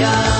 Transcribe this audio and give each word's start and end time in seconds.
Yeah. 0.00 0.39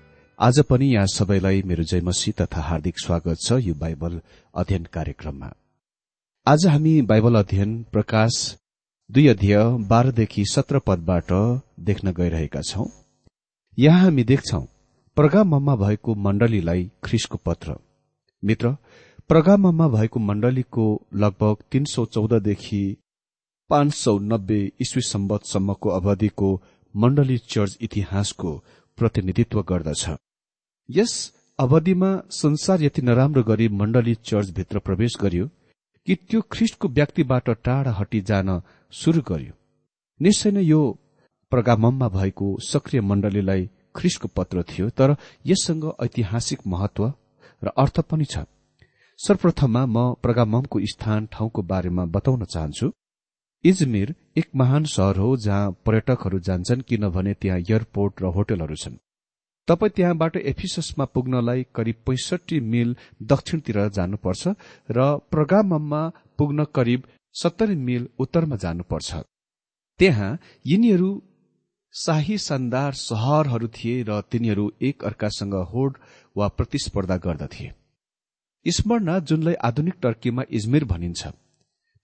आज 0.41 0.59
पनि 0.69 0.85
यहाँ 0.85 1.07
सबैलाई 1.07 1.61
मेरो 1.63 1.83
जयमसी 1.83 2.31
तथा 2.31 2.61
हार्दिक 2.61 2.99
स्वागत 2.99 3.37
छ 3.39 3.53
यो 3.61 3.73
बाइबल 3.73 4.19
अध्ययन 4.53 4.83
कार्यक्रममा। 4.93 5.49
आज 6.47 6.65
हामी 6.67 7.01
बाइबल 7.01 7.35
अध्ययन 7.39 7.75
प्रकाश 7.91 8.37
दुई 9.09 9.27
अध्यय 9.27 9.57
बाह्रदेखि 9.89 10.45
सत्र 10.51 10.79
पदबाट 10.87 11.31
देख्न 11.89 12.11
गइरहेका 12.11 12.61
छौं। 12.61 12.85
यहाँ 13.77 13.99
हामी 14.01 14.23
देख्छौ 14.23 14.61
प्रगाममा 15.17 15.75
भएको 15.75 16.15
मण्डलीलाई 16.27 16.89
ख्रिसको 17.03 17.37
पत्र। 17.45 17.75
मित्र 18.43 18.75
प्रगाममा 19.29 19.87
भएको 19.89 20.19
मण्डलीको 20.21 20.87
लगभग 21.15 21.63
तीन 21.71 21.85
सौ 21.93 22.05
चौधदेखि 22.07 22.83
पाँच 23.69 23.93
सौ 23.93 24.17
नब्बे 24.33 24.59
इस्वी 24.81 25.01
सम्बतसम्मको 25.09 25.89
अवधिको 25.91 26.51
मण्डली 26.95 27.37
चर्च 27.47 27.77
इतिहासको 27.81 28.57
प्रतिनिधित्व 28.97 29.61
गर्दछ। 29.69 30.09
यस 30.89 31.13
अवधिमा 31.59 32.11
संसार 32.31 32.81
यति 32.81 33.01
नराम्रो 33.01 33.43
गरी 33.43 33.67
मण्डली 33.79 34.13
चर्चभित्र 34.25 34.79
प्रवेश 34.79 35.13
गर्यो 35.21 35.45
कि 36.07 36.15
त्यो 36.29 36.41
ख्रिस्टको 36.51 36.87
व्यक्तिबाट 36.89 37.49
टाढा 37.65 37.91
हटी 37.91 38.21
जान 38.21 38.49
शुरू 38.93 39.21
गर्यो। 39.27 39.53
निश्चय 40.19 40.51
नै 40.51 40.63
यो 40.63 40.81
प्रगाममा 41.51 42.07
भएको 42.09 42.47
सक्रिय 42.61 43.01
मण्डलीलाई 43.01 43.69
ख्रिस्टको 43.95 44.27
पत्र 44.37 44.63
थियो 44.69 44.89
तर 44.89 45.15
यससँग 45.45 45.85
ऐतिहासिक 46.03 46.59
महत्व 46.67 47.05
र 47.61 47.71
अर्थ 47.83 47.99
पनि 48.09 48.25
छ। 48.25 48.43
सर्वप्रथममा 49.19 49.85
म 49.85 50.13
प्रगामको 50.23 50.79
स्थान 50.93 51.27
ठाउँको 51.31 51.61
बारेमा 51.71 52.05
बताउन 52.15 52.43
चाहन्छु। 52.45 52.91
इजमिर 53.63 54.13
एक 54.37 54.49
महान 54.55 54.83
सहर 54.95 55.17
हो 55.17 55.35
जहाँ 55.37 55.71
पर्यटकहरू 55.85 56.39
जान्छन् 56.49 56.81
किनभने 56.89 57.33
त्यहाँ 57.41 57.59
एयरपोर्ट 57.59 58.21
र 58.21 58.33
होटलहरू 58.35 58.75
छन्। 58.75 58.97
तपाईँ 59.67 59.91
त्यहाँबाट 59.95 60.37
एफिससमा 60.51 61.05
पुग्नलाई 61.05 61.65
करिब 61.75 61.95
पैसठी 62.07 62.59
मिल 62.71 62.95
दक्षिणतिर 63.23 63.77
जानुपर्छ 63.89 64.47
र 64.89 64.99
प्रगाममा 65.31 66.01
पुग्न 66.37 66.63
करिब 66.75 67.07
सत्तरी 67.35 67.75
मिल 67.87 68.07
उत्तरमा 68.19 68.55
जानुपर्छ। 68.55 69.09
त्यहाँ 69.99 70.37
यिनीहरू 70.65 71.11
शाही 71.93 72.37
शानदार 72.37 72.93
सहरहरू 72.93 73.67
थिए 73.67 74.03
र 74.03 74.21
तिनीहरू 74.31 74.71
एक 74.81 75.03
अर्कासँग 75.03 75.53
होड 75.71 75.97
वा 76.35 76.47
प्रतिस्पर्धा 76.47 77.17
गर्दथे। 77.17 77.71
स्मरणा 78.65 79.19
जुनलाई 79.19 79.53
आधुनिक 79.63 79.95
टर्कीमा 80.01 80.43
इजमेर 80.49 80.83
भनिन्छ 80.85 81.27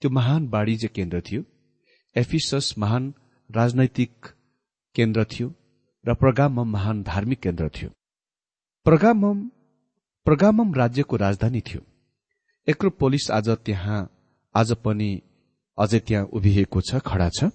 त्यो 0.02 0.10
महान 0.10 0.48
वाणिज्य 0.48 0.88
केन्द्र 0.88 1.22
थियो। 1.22 1.42
एफिसस 2.16 2.74
महान 2.78 3.14
राजनैतिक 3.50 4.26
केन्द्र 4.96 5.24
थियो। 5.24 5.54
र 6.08 6.14
प्रगामम 6.14 6.68
महान 6.72 7.04
धार्मिक 7.04 7.40
केन्द्र 7.40 7.70
थियो। 7.70 7.90
प्रगामम 8.86 9.40
प्रगामम 10.26 10.74
राज्यको 10.74 11.16
राजधानी 11.16 11.62
थियो। 11.62 11.82
एक्रोपोलिस 12.68 13.30
आज 13.32 13.50
त्यहाँ 13.66 14.00
आज 14.56 14.72
पनि 14.84 15.10
अझै 15.78 16.00
त्यहाँ 16.00 16.26
उभिएको 16.34 16.82
छ 16.82 17.00
खडा 17.06 17.30
छ 17.30 17.50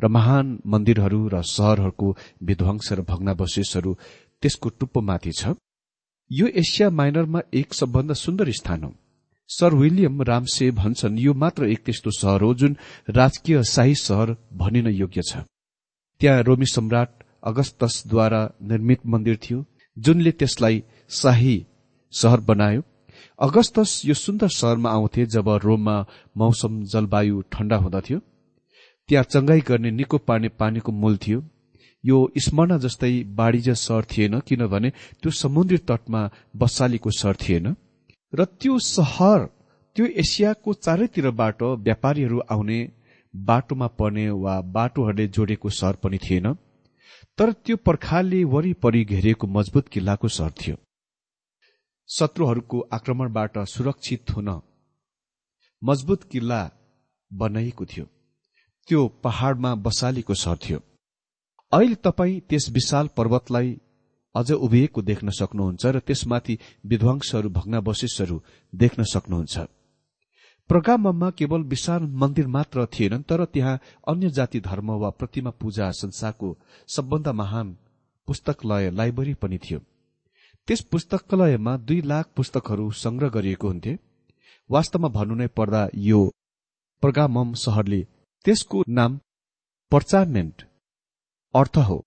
र 0.00 0.08
महान 0.08 0.58
मन्दिरहरू 0.66 1.20
र 1.28 1.42
सहरहरूको 1.44 2.16
विध्वंस 2.42 2.92
र 2.92 3.02
भग्नावशेषहरू 3.02 3.94
त्यसको 4.42 4.68
टुप्पोमाथि 4.78 5.32
छ। 5.32 5.54
यो 6.30 6.46
एसिया 6.46 6.90
माइनरमा 6.90 7.40
एक 7.52 7.74
सबभन्दा 7.74 8.14
सुन्दर 8.14 8.50
स्थान 8.52 8.82
हो। 8.84 8.92
सर 9.50 9.74
विलियम 9.74 10.22
रामसे 10.22 10.70
भन्छन् 10.70 11.18
यो 11.18 11.34
मात्र 11.34 11.68
एक 11.68 11.82
त्यस्तो 11.84 12.10
सहर 12.10 12.42
हो 12.42 12.54
जुन 12.54 12.76
राजकीय 13.10 13.62
शाही 13.64 13.94
सहर 13.96 14.36
भनिन 14.54 14.86
योग्य 14.94 15.22
छ। 15.22 15.42
त्यहाँ 16.20 16.42
रोमी 16.42 16.66
सम्राट 16.66 17.19
अगस्तसद्वारा 17.42 18.42
निर्मित 18.62 19.06
मन्दिर 19.06 19.36
थियो 19.42 19.64
जुनले 19.96 20.32
त्यसलाई 20.32 20.82
शाही 21.10 21.56
सहर 22.12 22.40
बनायो। 22.40 22.82
अगस्तस 23.38 23.90
यो 24.04 24.14
सुन्दर 24.14 24.48
सहरमा 24.50 24.90
आउँथे 24.90 25.26
जब 25.26 25.48
रोममा 25.64 25.96
मौसम 26.36 26.82
जलवायु 26.84 27.40
ठण्डा 27.52 27.76
हुँदथ्यो। 27.76 28.18
त्यहाँ 29.08 29.24
चंगाई 29.24 29.60
गर्ने 29.60 29.90
निको 29.90 30.18
पार्ने 30.18 30.48
पानीको 30.60 30.92
मूल 30.92 31.16
थियो। 31.16 31.42
यो 32.04 32.16
स्मरणा 32.38 32.76
जस्तै 32.78 33.12
वाणिज्य 33.38 33.74
सहर 33.74 34.04
थिएन 34.04 34.38
किनभने 34.40 34.90
त्यो 35.22 35.30
समुद्री 35.32 35.78
तटमा 35.88 36.20
बसालीको 36.56 37.10
सहर 37.10 37.36
थिएन। 37.42 37.74
र 38.32 38.44
त्यो 38.60 38.78
सहर 38.78 39.44
त्यो 39.96 40.06
एसियाको 40.22 40.72
चारैतिरबाट 40.74 41.62
व्यापारीहरू 41.62 42.38
आउने 42.50 42.78
बाटोमा 43.34 43.86
पर्ने 43.98 44.28
वा 44.44 44.60
बाटोहरूले 44.76 45.26
जोडेको 45.26 45.68
सहर 45.70 45.94
पनि 46.02 46.18
थिएन। 46.18 46.46
तर 47.38 47.52
त्यो 47.52 47.76
पर्खालले 47.76 48.44
वरिपरि 48.44 49.04
घेरिएको 49.04 49.46
मजबुत 49.46 49.88
किल्लाको 49.88 50.28
सहर 50.28 50.50
थियो। 50.50 50.76
शत्रुहरूको 52.08 52.78
आक्रमणबाट 52.92 53.58
सुरक्षित 53.58 54.30
हुन 54.30 54.48
मजबुत 55.82 56.24
किल्ला 56.24 56.60
बनाइएको 57.30 57.84
थियो। 57.84 58.04
त्यो 58.88 59.00
पहाड़मा 59.24 59.74
बसालीको 59.74 60.34
सहर 60.34 60.56
थियो। 60.56 60.78
अहिले 61.72 61.94
तपाईँ 61.94 62.40
त्यस 62.40 62.68
विशाल 62.70 63.06
पर्वतलाई 63.16 63.68
अझ 64.34 64.50
उभिएको 64.52 65.02
देख्न 65.02 65.30
सक्नुहुन्छ 65.30 65.86
र 65.86 65.98
त्यसमाथि 65.98 66.58
विध्वंसहरू 66.86 67.48
भग्नावशेषहरू 67.48 68.36
देख्न 68.74 69.02
सक्नुहुन्छ। 69.04 69.58
प्रगाममा 70.70 71.30
केवल 71.30 71.62
विशाल 71.70 72.02
मन्दिर 72.20 72.46
मात्र 72.46 72.86
थिएनन् 72.94 73.22
तर 73.22 73.44
त्यहाँ 73.44 73.78
अन्य 74.08 74.28
जाति 74.30 74.60
धर्म 74.60 74.90
वा 75.00 75.08
प्रतिमा 75.10 75.50
पूजा 75.60 75.90
संसारको 75.92 76.56
सबभन्दा 76.88 77.32
महान 77.32 77.76
पुस्तकालय 78.28 78.90
लाइब्रेरी 78.90 79.34
पनि 79.34 79.58
थियो। 79.58 79.78
त्यस 80.68 80.80
पुस्तकालयमा 80.92 81.76
दुई 81.88 82.00
लाख 82.02 82.28
पुस्तकहरू 82.36 82.90
संग्रह 82.96 83.28
गरिएको 83.28 83.68
हुन्थे। 83.68 83.96
वास्तवमा 84.70 85.08
भन्नु 85.08 85.34
नै 85.34 85.46
पर्दा 85.56 85.82
यो 86.04 86.20
प्रगामम 87.02 87.52
सहरले 87.56 88.00
त्यसको 88.44 88.84
नाम 88.88 89.18
पर्चामेन्ट 89.92 90.66
अर्थ 91.54 91.78
हो 91.88 91.98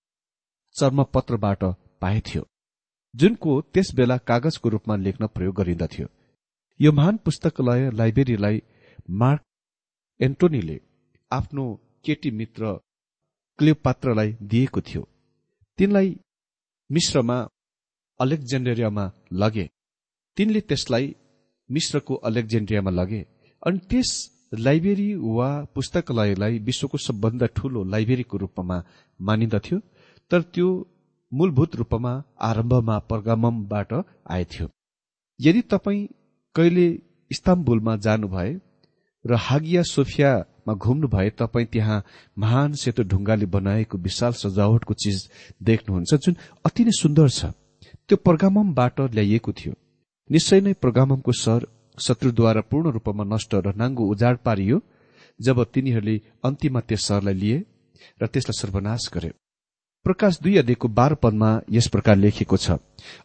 चर्मपत्रबाट 0.76 1.64
पाएथ्यो 2.02 2.48
जुनको 3.14 3.62
त्यस 3.74 3.94
बेला 3.96 4.18
कागजको 4.30 4.70
रूपमा 4.70 4.96
लेख्न 5.06 5.28
प्रयोग 5.36 5.56
गरिन्दथ्यो 5.56 6.08
यो 6.80 6.92
महान 6.92 7.18
पुस्तकालय 7.26 7.90
लाइब्रेरीलाई 7.92 8.62
मार्क 9.22 9.42
एन्टोनीले 10.20 10.80
आफ्नो 11.32 11.64
केटी 12.06 12.32
मित्र 12.32 12.72
क्लियोपात्रलाई 13.60 14.32
दिएको 14.52 14.82
थियो। 14.82 15.02
तिनलाई 15.80 16.10
मिश्रमा 16.90 17.38
अलेक्जेन्डेरियामा 18.20 19.06
लगे। 19.34 19.66
तिनले 20.38 20.62
त्यसलाई 20.62 21.16
मिश्रको 21.70 22.16
अलेक्जेन्ड्रियामा 22.30 22.92
लगे। 22.92 23.22
अनि 23.68 23.80
त्यस 23.90 24.10
लाइब्रेरी 24.66 25.10
वा 25.38 25.50
पुस्तकालयलाई 25.76 26.60
विश्वको 26.60 26.98
सबभन्दा 26.98 27.46
ठूलो 27.58 27.84
लाइब्रेरीको 27.94 28.38
रूपमा 28.38 28.78
मानिन्दथ्यो 29.20 29.80
तर 30.32 30.42
त्यो 30.54 30.68
मूलभूत 31.32 31.76
रूपमा 31.76 32.14
आरम्भमा 32.50 32.98
पर्गामबाट 33.10 33.94
आएथ्यो। 34.32 34.70
यदि 35.40 35.62
तपाईँ 35.72 36.08
कहिले 36.56 36.88
इस्ताम्बुलमा 37.32 37.96
जानुभए 37.98 38.52
र 39.26 39.36
हागिया 39.40 39.82
सोफियामा 39.86 40.74
घुम्नु 40.76 41.08
भए 41.08 41.30
तपाईँ 41.40 41.66
त्यहाँ 41.66 42.04
महान 42.38 42.74
सेतो 42.82 43.04
ढुङ्गाले 43.04 43.46
बनाएको 43.56 43.98
विशाल 43.98 44.34
सजावटको 44.38 44.94
चिज 44.94 45.18
देख्नुहुन्छ 45.64 46.14
जुन 46.16 46.36
अति 46.66 46.84
नै 46.84 46.94
सुन्दर 46.94 47.30
छ। 47.30 47.52
त्यो 48.08 48.18
प्रगामबाट 48.28 49.00
ल्याइएको 49.16 49.52
थियो। 49.52 49.74
निश्चय 50.30 50.62
नै 50.62 50.74
प्रगामको 50.84 51.32
सहर 51.34 51.68
शत्रुद्वारा 51.98 52.62
पूर्ण 52.70 52.92
रूपमा 52.92 53.24
नष्ट 53.34 53.52
र 53.66 53.74
नाङ्गो 53.76 54.04
उजाड 54.14 54.38
पारियो 54.46 54.82
जब 55.40 55.64
तिनीहरूले 55.74 56.16
अन्तिममा 56.44 56.82
त्यस 56.88 57.08
सहरलाई 57.08 57.34
लिए 57.34 57.58
र 58.22 58.28
त्यसलाई 58.28 58.60
सर्वनाश 58.62 59.10
गरे। 59.14 59.32
प्रकाश 60.06 60.40
दुई 60.44 60.58
अध्ययको 60.58 60.88
बाह्र 60.98 61.16
पदमा 61.24 61.50
यस 61.72 61.88
प्रकार 61.94 62.16
लेखिएको 62.18 62.58
छ 62.58 62.78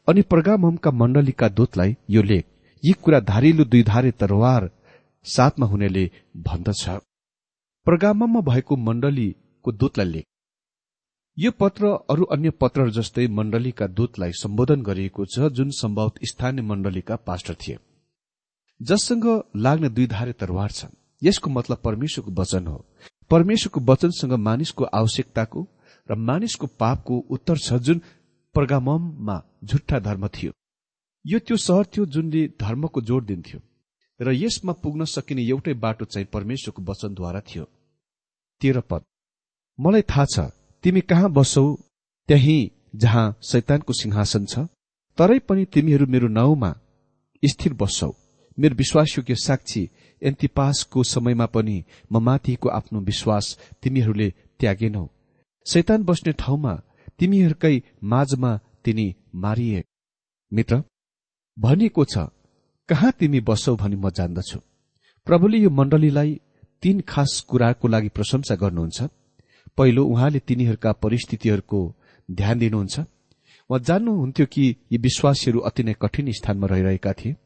अनि 0.09 0.23
प्रगामका 0.33 0.91
मण्डलीका 1.01 1.49
दूतलाई 1.59 1.97
यो 2.11 2.23
लेख। 2.23 2.47
यी 2.85 2.93
कुरा 2.93 3.21
धारिलो 3.21 3.65
दुई 3.65 3.83
धारे 3.83 4.11
तरवार 4.11 4.71
साथमा 5.27 5.67
हुनेले 5.67 6.11
भन्दछ। 6.37 6.85
प्रगाममा 7.87 8.41
भएको 8.41 8.77
मण्डलीको 8.77 9.73
दूतलाई 9.73 10.07
लेख। 10.07 10.27
यो 11.39 11.51
पत्र 11.51 11.87
अरू 12.11 12.25
अन्य 12.25 12.51
पत्रहरू 12.51 12.91
जस्तै 12.91 13.27
मण्डलीका 13.29 13.87
दूतलाई 13.87 14.33
सम्बोधन 14.33 14.83
गरिएको 14.83 15.25
छ 15.25 15.51
जुन 15.53 15.71
सम्भवत 15.71 16.19
स्थानीय 16.25 16.63
मण्डलीका 16.63 17.17
पास्टर 17.17 17.55
थिए। 17.55 17.79
जससँग 18.81 19.27
लाग्ने 19.57 19.89
दुई 19.89 20.07
धारे 20.07 20.33
तरवार 20.33 20.71
छन्। 20.71 20.97
यसको 21.23 21.51
मतलब 21.51 21.79
परमेश्वरको 21.85 22.31
वचन 22.33 22.67
हो। 22.67 22.85
परमेश्वरको 23.31 23.81
वचनसँग 23.93 24.33
मानिसको 24.41 24.85
आवश्यकताको 24.85 25.67
र 26.09 26.15
मानिसको 26.15 26.67
पापको 26.67 27.19
उत्तर 27.31 27.59
छ 27.59 27.83
जुन 27.83 28.03
प्रगाममा 28.55 29.43
झुट्टा 29.65 29.99
धर्म 29.99 30.29
थियो। 30.29 30.53
यो 31.25 31.39
त्यो 31.39 31.57
सहर 31.59 31.85
थियो 31.85 32.05
जुनले 32.07 32.43
धर्मको 32.61 33.01
जोड 33.01 33.25
दिन्थ्यो 33.27 33.61
र 34.21 34.33
यसमा 34.35 34.73
पुग्न 34.83 35.05
सकिने 35.07 35.43
एउटै 35.45 35.75
बाटो 35.75 36.05
चाहिँ 36.05 36.29
परमेश्वरको 36.33 36.83
वचनद्वारा 36.83 37.41
थियो। 37.41 37.65
तेह्र 38.63 38.81
पद। 38.91 39.03
मलाई 39.79 40.03
थाहा 40.03 40.25
छ 40.25 40.51
तिमी 40.85 41.01
कहाँ 41.01 41.31
बसौ 41.33 41.65
त्यही 42.29 42.59
जहाँ 42.97 43.27
शैतानको 43.43 43.93
सिंहासन 43.93 44.45
छ 44.47 44.67
तरै 45.19 45.39
पनि 45.49 45.65
तिमीहरू 45.75 46.07
मेरो 46.07 46.29
नाउँमा 46.29 46.71
स्थिर 47.43 47.73
बस्छौ 47.75 48.11
मेरो 48.59 48.75
विश्वासयोग्य 48.75 49.35
साक्षी 49.37 49.83
एन्तिपासको 50.23 51.03
समयमा 51.05 51.47
पनि 51.55 51.79
म 52.13 52.19
माथिको 52.21 52.69
आफ्नो 52.71 53.01
विश्वास 53.01 53.45
तिमीहरूले 53.83 54.29
त्यागेनौ। 54.61 55.07
शैतान 55.67 56.03
बस्ने 56.05 56.33
ठाउँमा 56.33 56.75
तिमीहरूकै 57.19 57.77
माझमा 58.03 58.53
तिनी 58.85 59.09
मारिए। 59.35 59.83
मित्र 60.53 60.83
भनिएको 61.59 62.05
छ 62.05 62.19
कहाँ 62.89 63.13
तिमी 63.13 63.41
बस्छौ 63.41 63.77
भनी 63.77 63.97
म 63.97 64.11
जान्दछु? 64.11 64.59
प्रभुले 65.27 65.59
यो 65.59 65.71
मण्डलीलाई 65.71 66.41
तीन 66.83 67.01
खास 67.01 67.45
कुराको 67.49 67.89
लागि 67.89 68.09
प्रशंसा 68.09 68.55
गर्नुहुन्छ। 68.55 69.03
पहिलो 69.77 70.05
उहाँले 70.05 70.39
तिनीहरूका 70.39 70.93
परिस्थितिहरूको 70.93 71.81
ध्यान 72.31 72.59
दिनुहुन्छ। 72.59 72.99
उहाँ 72.99 73.81
जान्नुहुन्थ्यो 73.81 74.47
कि 74.47 74.65
यी 74.93 74.99
विश्वासीहरू 74.99 75.61
अति 75.61 75.83
नै 75.83 75.95
कठिन 76.03 76.33
स्थानमा 76.33 76.67
रहिरहेका 76.67 77.13
थिए। 77.13 77.37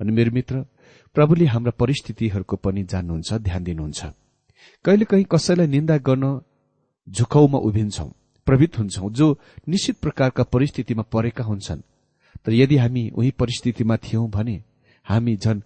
अनि 0.00 0.12
मेरो 0.12 0.30
मित्र 0.30 0.66
प्रभुले 1.14 1.46
हाम्रा 1.46 1.72
परिस्थितिहरूको 1.78 2.56
पनि 2.56 2.82
जान्नुहुन्छ 2.82 3.32
ध्यान 3.32 3.64
दिनुहुन्छ। 3.64 4.00
कहिलेकाहीँ 4.84 5.26
कसैलाई 5.30 5.66
निन्दा 5.66 5.96
गर्न 5.98 6.40
झुकाउमा 7.08 7.58
उभिन्छौं 7.58 8.08
प्रवृत्त 8.46 8.78
हुन्छौं 8.78 9.10
जो 9.12 9.26
निश्चित 9.68 9.96
प्रकारका 9.98 10.42
परिस्थितिमा 10.42 11.02
परेका 11.02 11.44
हुन्छन्। 11.44 11.82
तर 12.44 12.52
यदि 12.52 12.76
हामी 12.76 13.08
उही 13.10 13.30
परिस्थितिमा 13.40 13.96
थियौं 13.96 14.28
भने 14.30 14.56
हामी 15.06 15.36
झन 15.36 15.62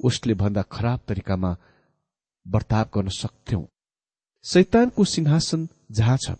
उसले 0.00 0.34
भन्दा 0.34 0.62
खराब 0.74 1.00
तरिकामा 1.08 1.56
वर्ताव 2.46 2.86
गर्न 2.94 3.08
सक्थ्यौं। 3.08 3.62
शैतानको 4.44 5.04
सिंहासन 5.04 5.68
जहाँ 5.92 6.16
छ 6.16 6.36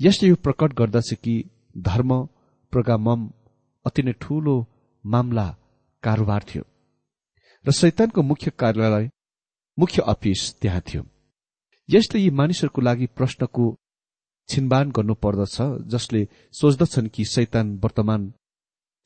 यसले 0.00 0.28
यो 0.28 0.36
प्रकट 0.36 0.72
गर्दछ 0.72 1.12
कि 1.14 1.34
धर्म 1.80 2.10
प्रोगामम 2.72 3.28
अति 3.84 4.02
नै 4.02 4.12
ठूलो 4.20 4.54
मामला 5.04 5.48
कारोबार 6.02 6.44
थियो 6.48 6.64
र 7.64 7.72
शैतानको 7.72 8.22
मुख्य 8.22 8.50
कार्यालय 8.58 9.10
मुख्य 9.78 10.02
अफिस 10.06 10.40
त्यहाँ 10.60 10.80
थियो। 10.80 11.02
यसले 11.88 12.20
यी 12.20 12.30
मानिसहरूको 12.30 12.80
लागि 12.82 13.06
प्रश्नको 13.16 13.64
छिनबान 14.48 14.90
गर्नु 14.90 15.14
पर्दछ 15.14 15.56
जसले 15.92 16.26
सोच्दछन् 16.54 17.08
कि 17.08 17.24
शैतान 17.24 17.66
वर्तमान 17.84 18.32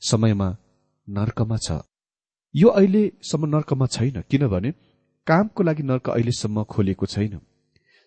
समयमा 0.02 0.48
नर्कमा 1.08 1.56
छ। 1.58 1.80
यो 2.54 2.68
अहिलेसम्म 2.70 3.46
नर्कमा 3.46 3.86
छैन 3.88 4.20
किनभने 4.30 4.70
कामको 5.26 5.62
लागि 5.62 5.82
नर्क 5.82 6.10
अहिलेसम्म 6.10 6.62
खोलिएको 6.66 7.06
छैन। 7.06 7.40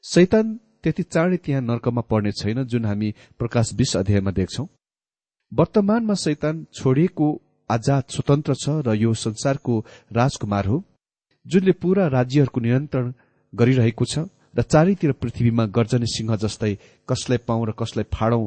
शैतान 0.04 0.46
त्यति 0.84 1.04
चाँडै 1.06 1.38
त्यहाँ 1.38 1.62
नर्कमा 1.62 2.02
पर्ने 2.12 2.32
छैन 2.32 2.64
जुन 2.66 2.86
हामी 2.86 3.10
प्रकाश 3.40 3.74
विश्व 3.74 4.00
अध्यायमा 4.00 4.32
देख्छौ। 4.32 4.66
वर्तमानमा 5.52 6.16
शैतान 6.16 6.66
छोडिएको 6.74 7.28
आजाद 7.70 8.04
स्वतन्त्र 8.10 8.54
छ 8.56 8.70
र 8.88 8.96
यो 8.96 9.14
संसारको 9.16 9.74
राजकुमार 10.12 10.66
हो 10.66 10.78
जुनले 11.46 11.72
पूरा 11.82 12.08
राज्यहरूको 12.10 12.60
नियन्त्रण 12.62 13.14
गरिरहेको 13.54 14.06
छ 14.06 14.28
र 14.58 14.62
चारैतिर 14.64 15.12
पृथ्वीमा 15.22 15.66
गर्जने 15.78 16.08
सिंह 16.08 16.36
जस्तै 16.44 16.74
कसलाई 17.10 17.40
पाउँ 17.48 17.66
र 17.68 17.72
कसलाई 17.80 18.06
फाडौं 18.14 18.44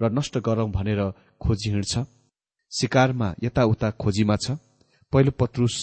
र 0.00 0.10
नष्ट 0.12 0.38
गरौं 0.46 0.70
भनेर 0.70 1.00
खोजी 1.40 1.70
हिँड्छ 1.70 1.92
शिकारमा 2.74 3.28
यताउता 3.42 3.90
खोजीमा 3.92 4.36
छ। 4.36 4.56
पहिलो 5.12 5.30
पत्रुस 5.38 5.74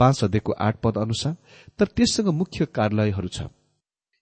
पाँच 0.00 0.24
अध्ययको 0.24 0.52
आठ 0.58 0.76
पद 0.82 0.98
अनुसार 0.98 1.36
तर 1.78 1.86
त्यससँग 1.96 2.28
मुख्य 2.34 2.64
कार्यालयहरू 2.74 3.28
छ। 3.28 3.48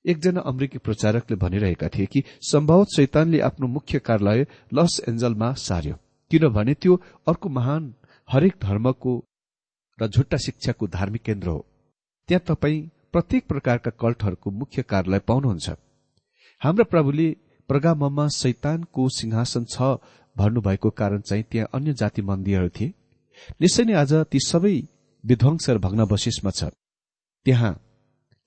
एकजना 0.05 0.41
अमेरिकी 0.43 0.79
प्रचारकले 0.79 1.37
भनिरहेका 1.37 1.89
थिए 1.89 2.07
कि 2.07 2.23
सम्भवत 2.43 2.89
शैतानले 2.97 3.41
आफ्नो 3.43 3.67
मुख्य 3.69 3.99
कार्यालय 4.01 4.47
लस 4.75 5.01
एन्जलमा 5.09 5.53
सार्यो 5.61 5.95
किनभने 6.31 6.75
त्यो 6.75 6.95
अर्को 7.29 7.49
महान 7.51 7.95
हरेक 8.29 8.55
धर्मको 8.63 9.13
र 9.99 10.07
झुट्टा 10.09 10.37
शिक्षाको 10.37 10.87
धार्मिक 10.89 11.23
केन्द्र 11.23 11.49
हो। 11.49 11.65
त्यहाँ 12.29 12.45
तपाईँ 12.47 12.89
प्रत्येक 13.13 13.47
प्रकारका 13.47 13.91
कल्टहरूको 14.01 14.51
मुख्य 14.53 14.83
कार्यालय 14.83 15.19
पाउनुहुन्छ। 15.29 15.69
हाम्रा 16.63 16.85
प्रभुले 16.85 17.29
प्रगाममा 17.71 18.27
शैतानको 18.33 19.09
सिंहासन 19.09 19.65
छ 19.65 19.83
भन्नुभएको 20.37 20.91
कारण 20.91 21.21
चाहिँ 21.21 21.45
त्यहाँ 21.51 21.69
अन्य 21.75 21.93
जाति 21.93 22.23
मन्दिरहरू 22.23 22.69
थिए। 22.69 22.93
निश्चय 23.61 23.85
नै 23.85 23.95
आज 23.95 24.13
ती 24.31 24.39
सबै 24.43 24.77
विध्वंस 25.25 25.71
र 25.71 25.79
भग्नावशेषमा 25.79 26.51
छ 26.51 26.71
त्यहाँ 27.47 27.73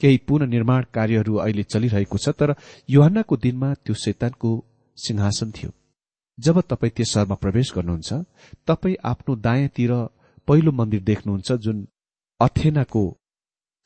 केही 0.01 0.17
पुननिर्माण 0.27 0.83
कार्यहरू 0.93 1.35
अहिले 1.35 1.63
चलिरहेको 1.63 2.17
छ 2.17 2.29
तर 2.39 2.55
युहानको 2.89 3.35
दिनमा 3.37 3.73
त्यो 3.75 3.93
शैतानको 3.95 4.51
सिंहासन 4.97 5.51
थियो। 5.51 5.71
जब 6.37 6.59
तपाईँ 6.69 6.91
त्यस 6.95 7.13
सहरमा 7.13 7.35
प्रवेश 7.35 7.71
गर्नुहुन्छ 7.75 8.09
तपाईँ 8.67 9.01
आफ्नो 9.03 9.35
दायाँतिर 9.45 9.91
पहिलो 10.47 10.71
मन्दिर 10.71 11.01
देख्नुहुन्छ 11.03 11.51
जुन 11.63 11.87
अथेनाको 12.39 13.03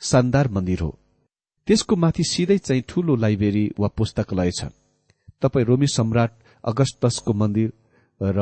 शानदार 0.01 0.47
मन्दिर 0.47 0.79
हो। 0.79 0.91
त्यसको 1.67 1.95
माथि 1.95 2.23
सिधै 2.23 2.57
चाहिँ 2.57 2.83
ठूलो 2.87 3.15
लाइब्रेरी 3.15 3.65
वा 3.79 3.87
पुस्तकालय 3.97 4.51
छ 4.51 4.69
तपाईँ 5.41 5.65
रोमी 5.65 5.87
सम्राट 5.87 6.31
अगस्तसको 6.63 7.33
मन्दिर 7.33 7.71
र 8.23 8.39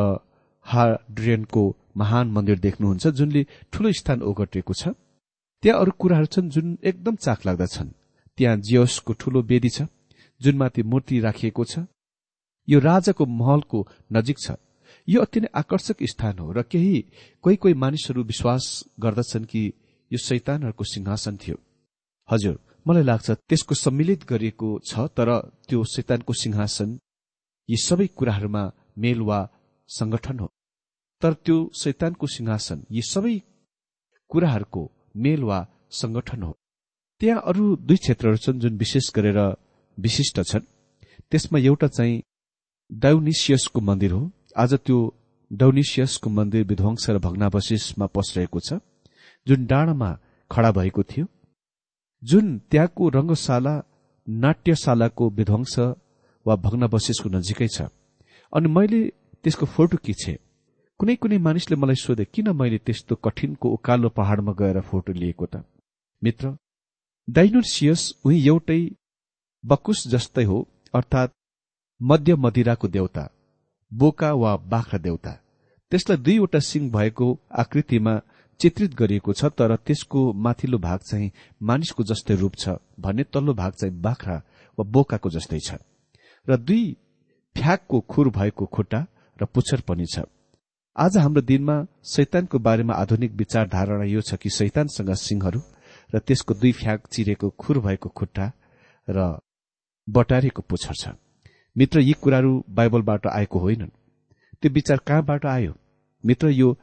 हाड्रियनको 0.65 1.63
महान 1.97 2.27
मन्दिर 2.31 2.59
देख्नुहुन्छ 2.59 3.07
जुनले 3.09 3.41
ठूलो 3.71 3.91
स्थान 3.91 4.21
ओगटेको 4.21 4.73
छ। 4.73 4.93
त्यहाँ 5.63 5.79
अरू 5.79 5.91
कुराहरू 5.97 6.25
छन् 6.25 6.49
जुन 6.49 6.77
एकदम 6.83 7.15
चाख 7.15 7.45
लाग्दछन् 7.45 7.89
त्यहाँ 8.37 8.57
जियोसको 8.57 9.13
ठूलो 9.13 9.41
वेदी 9.43 9.69
छ 9.69 9.87
जुनमाथि 10.41 10.83
मूर्ति 10.83 11.19
राखिएको 11.19 11.63
छ। 11.65 11.79
यो 12.67 12.79
राजाको 12.79 13.25
महलको 13.25 13.87
नजिक 14.13 14.37
छ। 14.39 14.51
यो 15.07 15.21
अति 15.21 15.39
नै 15.39 15.47
आकर्षक 15.53 16.03
स्थान 16.03 16.39
हो 16.39 16.51
र 16.51 16.61
केही 16.63 16.97
कोही 17.43 17.55
कोही 17.55 17.73
मानिसहरू 17.73 18.23
विश्वास 18.23 18.63
गर्दछन् 18.99 19.45
कि 19.45 19.61
यो 20.11 20.17
शैतानहरूको 20.17 20.83
सिंहासन 20.83 21.37
थियो। 21.37 21.57
हजुर 22.29 22.59
मलाई 22.85 23.03
लाग्छ 23.03 23.31
त्यसको 23.31 23.75
सम्मिलित 23.75 24.23
गरिएको 24.29 24.69
छ 24.85 25.07
तर 25.17 25.29
त्यो 25.67 25.83
शैतानको 25.85 26.33
सिंहासन 26.33 26.97
यी 27.69 27.77
सबै 27.77 28.07
कुराहरूमा 28.17 28.63
मेल 28.97 29.21
वा 29.21 29.39
संगठन 29.97 30.39
हो। 30.39 30.47
तर 31.21 31.33
त्यो 31.45 31.57
शैतानको 31.75 32.27
सिंहासन 32.27 32.79
यी 32.91 33.01
सबै 33.03 33.35
कुराहरूको 34.31 34.81
मेल 35.23 35.41
वा 35.43 35.59
संगठन 35.91 36.41
हो। 36.43 36.51
त्यहाँ 37.21 37.41
अरू 37.49 37.63
दुई 37.87 37.97
क्षेत्रहरू 37.97 38.37
छन् 38.37 38.59
जुन 38.59 38.77
विशेष 38.77 39.05
गरेर 39.15 39.39
विशिष्ट 39.97 40.37
छन्। 40.41 40.69
त्यसमा 41.31 41.59
एउटा 41.59 41.87
चाहिँ 41.87 42.21
डाउनिसियसको 42.89 43.79
मन्दिर 43.81 44.11
हो। 44.11 44.23
आज 44.57 44.73
त्यो 44.85 44.97
डाउनिसियसको 45.51 46.29
मन्दिर 46.29 46.63
विध्वंस 46.65 47.09
र 47.09 47.17
भग्नावशेषमा 47.19 48.05
पसिरहेको 48.15 48.59
छ 48.59 48.79
जुन 49.47 49.65
डाँडामा 49.65 50.09
खड़ा 50.51 50.71
भएको 50.71 51.03
थियो। 51.03 51.25
जुन 52.23 52.45
त्यहाँको 52.71 53.03
रंगशाला 53.09 53.75
नाट्यशालाको 54.27 55.29
विध्वंस 55.29 55.75
वा 56.45 56.55
भग्नावशेषको 56.65 57.29
नजिकै 57.29 57.67
छ। 57.67 57.77
अनि 58.53 58.67
मैले 58.69 59.01
त्यसको 59.43 59.65
फोटो 59.65 59.97
खिचे 59.97 60.33
कुनै 60.99 61.15
कुनै 61.15 61.37
मानिसले 61.37 61.75
मलाई 61.75 61.95
सोधे 61.95 62.25
किन 62.25 62.47
मैले 62.51 62.77
त्यस्तो 62.77 63.15
कठिनको 63.15 63.69
उकालो 63.69 64.09
पहाड़मा 64.09 64.53
गएर 64.53 64.79
फोटो 64.81 65.13
लिएको 65.13 65.45
त? 65.45 65.63
मित्र 66.21 66.57
डाइनोसियस 67.27 68.01
उही 68.25 68.37
एउटै 68.47 68.81
बकुस 69.63 70.07
जस्तै 70.07 70.43
हो 70.43 70.57
अर्थात् 70.93 71.37
मध्य 72.01 72.35
मदिराको 72.35 72.87
देवता 72.87 73.23
बोका 73.91 74.33
वा 74.33 74.51
बाख्रा 74.71 74.99
देवता 74.99 75.31
त्यसलाई 75.91 76.17
दुईवटा 76.17 76.59
सिंह 76.59 76.91
भएको 76.91 77.27
आकृतिमा 77.57 78.13
चित्रित 78.59 78.93
गरिएको 78.93 79.33
छ 79.33 79.45
तर 79.57 79.75
त्यसको 79.75 80.21
माथिल्लो 80.33 80.77
भाग 80.77 80.99
चाहिँ 80.99 81.31
मानिसको 81.61 82.03
जस्तै 82.03 82.35
रूप 82.35 82.55
छ 82.55 82.75
भने 82.99 83.23
तल्लो 83.33 83.53
भाग 83.53 83.73
चाहिँ 83.73 83.95
बाख्रा 84.01 84.35
वा 84.77 84.83
बोकाको 84.85 85.29
जस्तै 85.29 85.59
छ। 85.59 85.81
र 86.47 86.57
दुई 86.57 86.83
फ्याकको 87.55 87.99
खुर 88.01 88.29
भएको 88.29 88.65
खुट्टा 88.65 89.01
र 89.41 89.45
पुच्छर 89.45 89.81
पनि 89.81 90.05
छ। 90.05 90.23
आज 90.95 91.17
हाम्रो 91.17 91.41
दिनमा 91.41 91.75
शैतानको 92.05 92.59
बारेमा 92.59 92.93
आधुनिक 92.93 93.31
विचारधारणा 93.33 94.05
यो 94.05 94.21
छ 94.21 94.35
कि 94.35 94.49
शैतानसँग 94.49 95.13
सिंहहरू 95.17 95.61
र 96.13 96.19
त्यसको 96.19 96.53
दुई 96.53 96.71
फ्याक 96.71 97.07
चिरेको 97.07 97.49
खुर 97.57 97.79
भएको 97.79 98.09
खुट्टा 98.09 98.45
र 99.07 99.39
बटारेको 100.07 100.61
पुच्छर 100.61 100.93
छ। 100.93 101.13
मित्र 101.75 101.99
यी 101.99 102.13
कुराहरू 102.13 102.51
बाइबलबाट 102.69 103.27
आएको 103.27 103.59
होइनन्। 103.59 103.89
त्यो 104.61 104.71
विचार 104.71 104.97
कहाँबाट 105.07 105.45
आयो? 105.45 105.73
मित्र 106.23 106.49
यो 106.51 106.77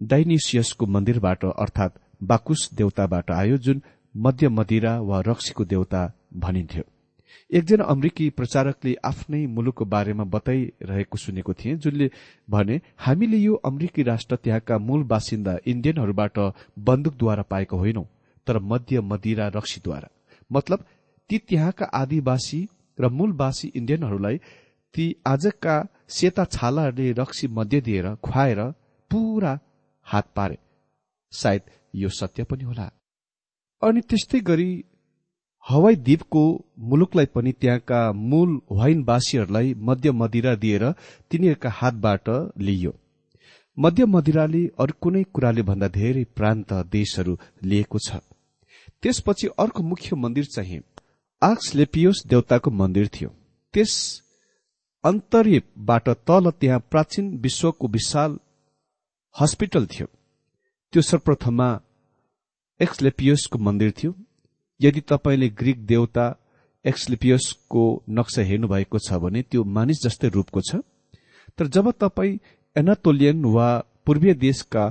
डाइनिसियसको 0.00 0.86
मन्दिरबाट 0.86 1.44
अर्थात 1.44 2.00
बाकुस 2.22 2.68
देवताबाट 2.74 3.30
आयो 3.30 3.56
जुन 3.56 3.82
मध्य 4.14 4.48
मदिरा 4.48 4.92
वा 5.00 5.20
रक्सीको 5.26 5.64
देवता 5.64 6.00
भनिन्थ्यो। 6.34 6.84
एकजना 7.50 7.84
अमेरिकी 7.84 8.28
प्रचारकले 8.30 8.94
आफ्नै 9.04 9.46
मुलुकको 9.46 9.84
बारेमा 9.84 10.24
बताइरहेको 10.24 11.16
सुनेको 11.18 11.52
थिए 11.54 11.76
जुनले 11.76 12.10
भने 12.50 12.80
हामीले 12.98 13.36
यो 13.36 13.54
अमेरिकी 13.64 14.02
राष्ट्र 14.02 14.36
त्यहाँका 14.36 14.78
मूल 14.78 15.02
बासिन्दा 15.04 15.56
इण्डियनहरूबाट 15.66 16.38
बन्दुकद्वारा 16.78 17.42
पाएको 17.42 17.76
होइनौ 17.76 18.04
तर 18.46 18.58
मध्य 18.62 19.00
मदिरा 19.00 19.48
रक्सीद्वारा। 19.48 20.08
मतलब 20.50 20.84
ती 21.30 21.38
त्यहाँका 21.38 21.86
आदिवासी 21.94 22.60
र 22.98 23.08
मूलवासी 23.08 23.68
इण्डियनहरूलाई 23.74 24.36
ती 24.94 25.04
आजका 25.26 25.74
सेता 26.08 26.44
छालाहरूले 26.44 27.12
रक्सी 27.12 27.48
मध्य 27.48 27.80
दिएर 27.80 28.14
खुवाएर 28.14 28.60
पूरा 29.10 29.58
हात 30.06 30.26
पारे। 30.36 30.58
सायद 31.32 31.62
यो 31.94 32.08
सत्य 32.08 32.44
पनि 32.44 32.64
होला। 32.64 32.90
अनि 33.82 34.00
त्यस्तै 34.00 34.40
गरी 34.40 34.70
हवाई 35.66 35.96
द्वीपको 35.96 36.42
मुलुकलाई 36.78 37.26
पनि 37.26 37.52
त्यहाँका 37.52 38.00
मूल 38.12 38.60
वाइनवासीहरूलाई 38.72 39.74
मध्य 39.78 40.10
मदिरा 40.12 40.54
दिएर 40.54 40.84
तिनीहरूका 41.30 41.70
हातबाट 41.70 42.28
लिइयो। 42.58 42.92
मध्य 43.78 44.04
मदिराले 44.04 44.62
अरू 44.78 44.94
कुनै 45.00 45.22
कुराले 45.34 45.62
भन्दा 45.62 45.88
धेरै 45.88 46.24
प्रान्त 46.36 46.72
देशहरू 46.92 47.38
लिएको 47.62 47.98
छ। 47.98 48.20
त्यसपछि 49.02 49.46
अर्को 49.58 49.82
मुख्य 49.82 50.16
मन्दिर 50.16 50.44
चाहिँ 50.44 50.80
आक्सलेपियोस 51.42 52.22
देवताको 52.26 52.70
मन्दिर 52.70 53.06
थियो। 53.08 53.28
त्यस 53.74 53.92
अन्तर्यबाट 55.04 56.08
तल 56.28 56.50
त्यहाँ 56.50 56.80
प्राचीन 56.90 57.26
विश्वको 57.38 57.88
विशाल 57.88 58.38
हस्पिटल 59.36 59.86
थियो। 59.86 60.06
त्यो 60.92 61.02
सर्वप्रथममा 61.02 61.68
एक्सलेपियोसको 62.80 63.58
मन्दिर 63.58 63.90
थियो। 63.92 64.12
यदि 64.80 65.00
तपाईँले 65.00 65.48
ग्रिक 65.48 65.86
देवता 65.86 66.26
एक्सलिपियसको 66.84 67.82
नक्सा 68.10 68.42
हेर्नुभएको 68.42 68.98
छ 68.98 69.20
भने 69.22 69.42
त्यो 69.42 69.64
मानिस 69.76 70.02
जस्तै 70.04 70.28
रूपको 70.28 70.60
छ। 70.60 70.80
तर 71.58 71.66
जब 71.66 71.90
तपाईँ 72.00 72.38
एनातोलियन 72.76 73.44
वा 73.44 73.68
पूर्वीय 74.06 74.34
देशका 74.34 74.84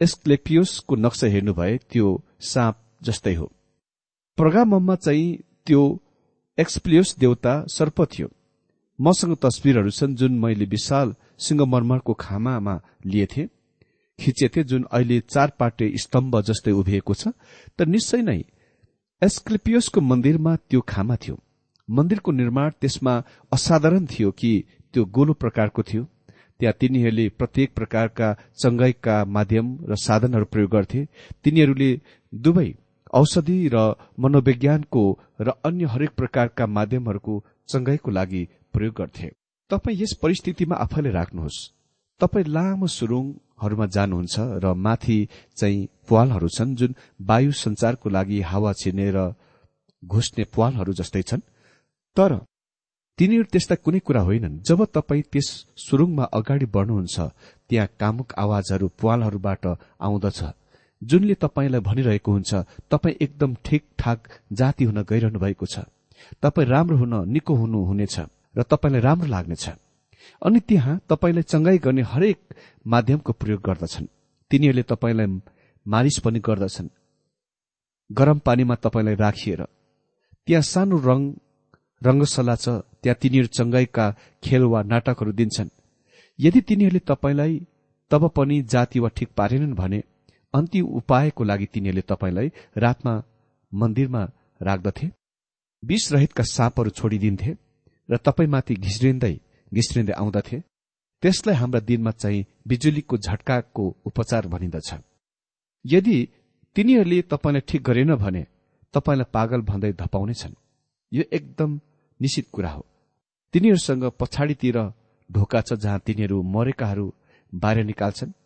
एस्क्लेपियोसको 0.00 0.96
नक्सा 0.96 1.26
हेर्नुभए 1.26 1.76
त्यो 1.90 2.08
साँप 2.40 2.76
जस्तै 3.02 3.34
हो। 3.34 3.46
प्रोग्राममा 4.38 4.94
चाहिँ 4.96 5.28
त्यो 5.66 5.82
एक्सप्लियोस 6.58 7.16
देवता 7.18 7.52
सर्प 7.68 8.00
थियो। 8.12 8.28
मसँग 8.98 9.36
तस्विरहरू 9.42 9.90
छन् 9.90 10.16
जुन 10.16 10.38
मैले 10.38 10.64
विशाल 10.64 11.14
सिंहमर्मरको 11.38 12.12
खामामा 12.14 12.80
लिएथे 13.06 13.48
खिचेथे 14.18 14.64
जुन 14.64 14.86
अहिले 14.90 15.20
चार 15.20 15.52
पाटे 15.58 15.92
स्तम्भ 15.98 16.40
जस्तै 16.40 16.72
उभिएको 16.72 17.14
छ। 17.14 17.28
तर 17.78 17.86
निश्चय 17.86 18.22
नै 18.22 18.40
एस्क्लिपियोसको 19.22 20.00
मन्दिरमा 20.00 20.56
त्यो 20.56 20.80
खामा 20.80 21.16
थियो। 21.16 21.36
मन्दिरको 21.88 22.32
निर्माण 22.32 22.70
त्यसमा 22.80 23.12
असाधारण 23.52 24.06
थियो 24.06 24.30
कि 24.30 24.50
त्यो 24.94 25.04
गोलो 25.04 25.32
प्रकारको 25.32 25.82
थियो। 25.82 26.02
त्यहाँ 26.60 26.74
तिनीहरूले 26.80 27.28
प्रत्येक 27.28 27.74
प्रकारका 27.74 28.28
चङ्गाईका 28.62 29.24
माध्यम 29.24 29.66
र 29.88 29.96
साधनहरू 29.96 30.44
प्रयोग 30.44 30.70
गर्थे। 30.70 31.04
तिनीहरूले 31.44 31.90
दुवै 32.32 32.68
औषधि 33.12 33.58
र 33.72 33.76
मनोविज्ञानको 34.20 35.04
र 35.40 35.48
अन्य 35.64 35.84
हरेक 35.86 36.10
प्रकारका 36.10 36.66
माध्यमहरूको 36.66 37.44
चङ्गाईको 37.68 38.10
लागि 38.10 38.48
प्रयोग 38.72 38.94
गर्थे। 38.94 39.28
तपाईँ 39.70 39.98
यस 40.02 40.12
परिस्थितिमा 40.22 40.76
आफैले 40.76 41.10
राख्नुहोस्। 41.10 41.64
तपाईँ 42.20 42.48
लामो 42.48 42.86
सुरुङहरूमा 43.58 43.86
जानुहुन्छ 43.86 44.36
र 44.62 44.74
माथि 44.76 45.28
चाहिँ 45.56 45.88
प्वालहरू 46.08 46.48
छन् 46.48 46.76
जुन 46.76 46.94
वायु 47.20 47.52
संचारको 47.54 48.08
लागि 48.10 48.40
हावा 48.42 48.72
छिर्ने 48.72 49.10
र 49.10 49.32
घुस्ने 50.02 50.44
प्वालहरू 50.44 50.92
जस्तै 50.92 51.22
छन्। 51.22 51.40
तर 52.16 52.32
तिनीहरू 53.18 53.48
त्यस्ता 53.52 53.74
कुनै 53.74 53.98
कुरा 53.98 54.20
होइनन्। 54.20 54.60
जब 54.60 54.84
तपाईँ 54.92 55.22
त्यस 55.32 55.48
सुरुङमा 55.76 56.24
अगाडि 56.32 56.66
बढ्नुहुन्छ 56.66 57.16
त्यहाँ 57.68 57.88
कामुक 58.00 58.28
आवाजहरू 58.36 58.86
प्वालहरूबाट 59.00 59.64
आउँदछ। 60.00 60.40
जुनले 61.02 61.34
तपाईँलाई 61.34 61.80
भनिरहेको 61.80 62.30
हुन्छ 62.32 62.52
तपाईँ 62.90 63.16
एकदम 63.20 63.50
ठिकठाक 63.64 64.18
जाति 64.52 64.84
हुन 64.84 64.98
गइरहनु 65.02 65.38
भएको 65.38 65.66
छ। 65.66 65.88
तपाईँ 66.42 66.68
राम्रो 66.68 66.96
हुन 66.96 67.14
निको 67.28 67.52
हुनु 67.54 67.78
हुनेछ 67.88 68.16
र 68.56 68.62
तपाईँलाई 68.62 69.00
राम्रो 69.00 69.28
लाग्नेछ। 69.28 69.85
अनि 70.42 70.60
त्यहाँ 70.60 71.00
तपाईँलाई 71.08 71.42
चङ्गाई 71.42 71.78
गर्ने 71.78 72.02
हरेक 72.02 72.38
माध्यमको 72.86 73.32
प्रयोग 73.32 73.60
गर्दछन्। 73.60 74.06
तिनीहरूले 74.50 74.82
तपाईँलाई 74.82 75.26
मारिस 75.86 76.18
पनि 76.18 76.38
गर्दछन्। 76.38 76.88
गरम 78.10 78.38
पानीमा 78.38 78.74
तपाईँलाई 78.74 79.14
राखिएर। 79.14 79.62
त्यहाँ 80.48 80.62
सानो 80.62 80.96
रङ 80.98 81.20
रङ्गसला 82.02 82.54
छ 82.54 82.68
त्यहाँ 83.02 83.18
तिनीहरू 83.20 83.48
चङ्गाईका 83.48 84.04
खेल 84.42 84.62
वा 84.62 84.82
नाटकहरू 84.82 85.32
दिन्छन्। 85.32 85.74
यदि 86.38 86.60
तिनीहरूले 86.60 87.02
तपाईँलाई 87.06 87.52
तब 88.10 88.28
पनि 88.28 88.56
जाति 88.62 88.98
वा 89.00 89.08
ठिक 89.08 89.28
पारेनन् 89.36 89.74
भने 89.74 90.02
अन्तिम 90.54 90.86
उपायको 90.94 91.44
लागि 91.44 91.66
तिनीहरूले 91.66 92.08
तपाईँलाई 92.08 92.48
रातमा 92.76 93.14
मन्दिरमा 93.72 94.22
राख्दथे। 94.60 95.06
विषरहितका 95.82 96.44
साँपहरू 96.46 96.90
छोडिदिन्थे 96.90 97.56
र 98.08 98.16
तपाईँमाथि 98.16 98.74
घिस्रिँदै 98.76 99.34
घिस्रिँदै 99.76 100.12
आउँदथे। 100.12 100.58
त्यसलाई 101.22 101.56
हाम्रा 101.56 101.80
दिनमा 101.80 102.10
चाहिँ 102.12 102.46
बिजुलीको 102.68 103.16
झट्काको 103.18 103.84
उपचार 104.06 104.46
भनिन्दछ 104.46 104.90
यदि 105.84 106.18
तिनीहरूले 106.76 107.18
तपाईँलाई 107.22 107.66
ठिक 107.68 107.82
गरेन 107.82 108.14
भने 108.16 108.42
तपाईँलाई 108.94 109.30
पागल 109.32 109.60
भन्दै 109.60 109.92
धपाउनेछन्। 109.92 110.54
यो 111.12 111.22
एकदम 111.32 111.70
निश्चित 112.20 112.46
कुरा 112.52 112.70
हो। 112.70 112.82
तिनीहरूसँग 113.54 114.04
पछाडितिर 114.20 114.78
ढोका 115.30 115.60
छ 115.60 115.72
जहाँ 115.74 115.98
तिनीहरू 116.06 116.36
मरेकाहरू 116.54 117.06
बाहिर 117.52 117.84
निकाल्छन्। 117.84 118.36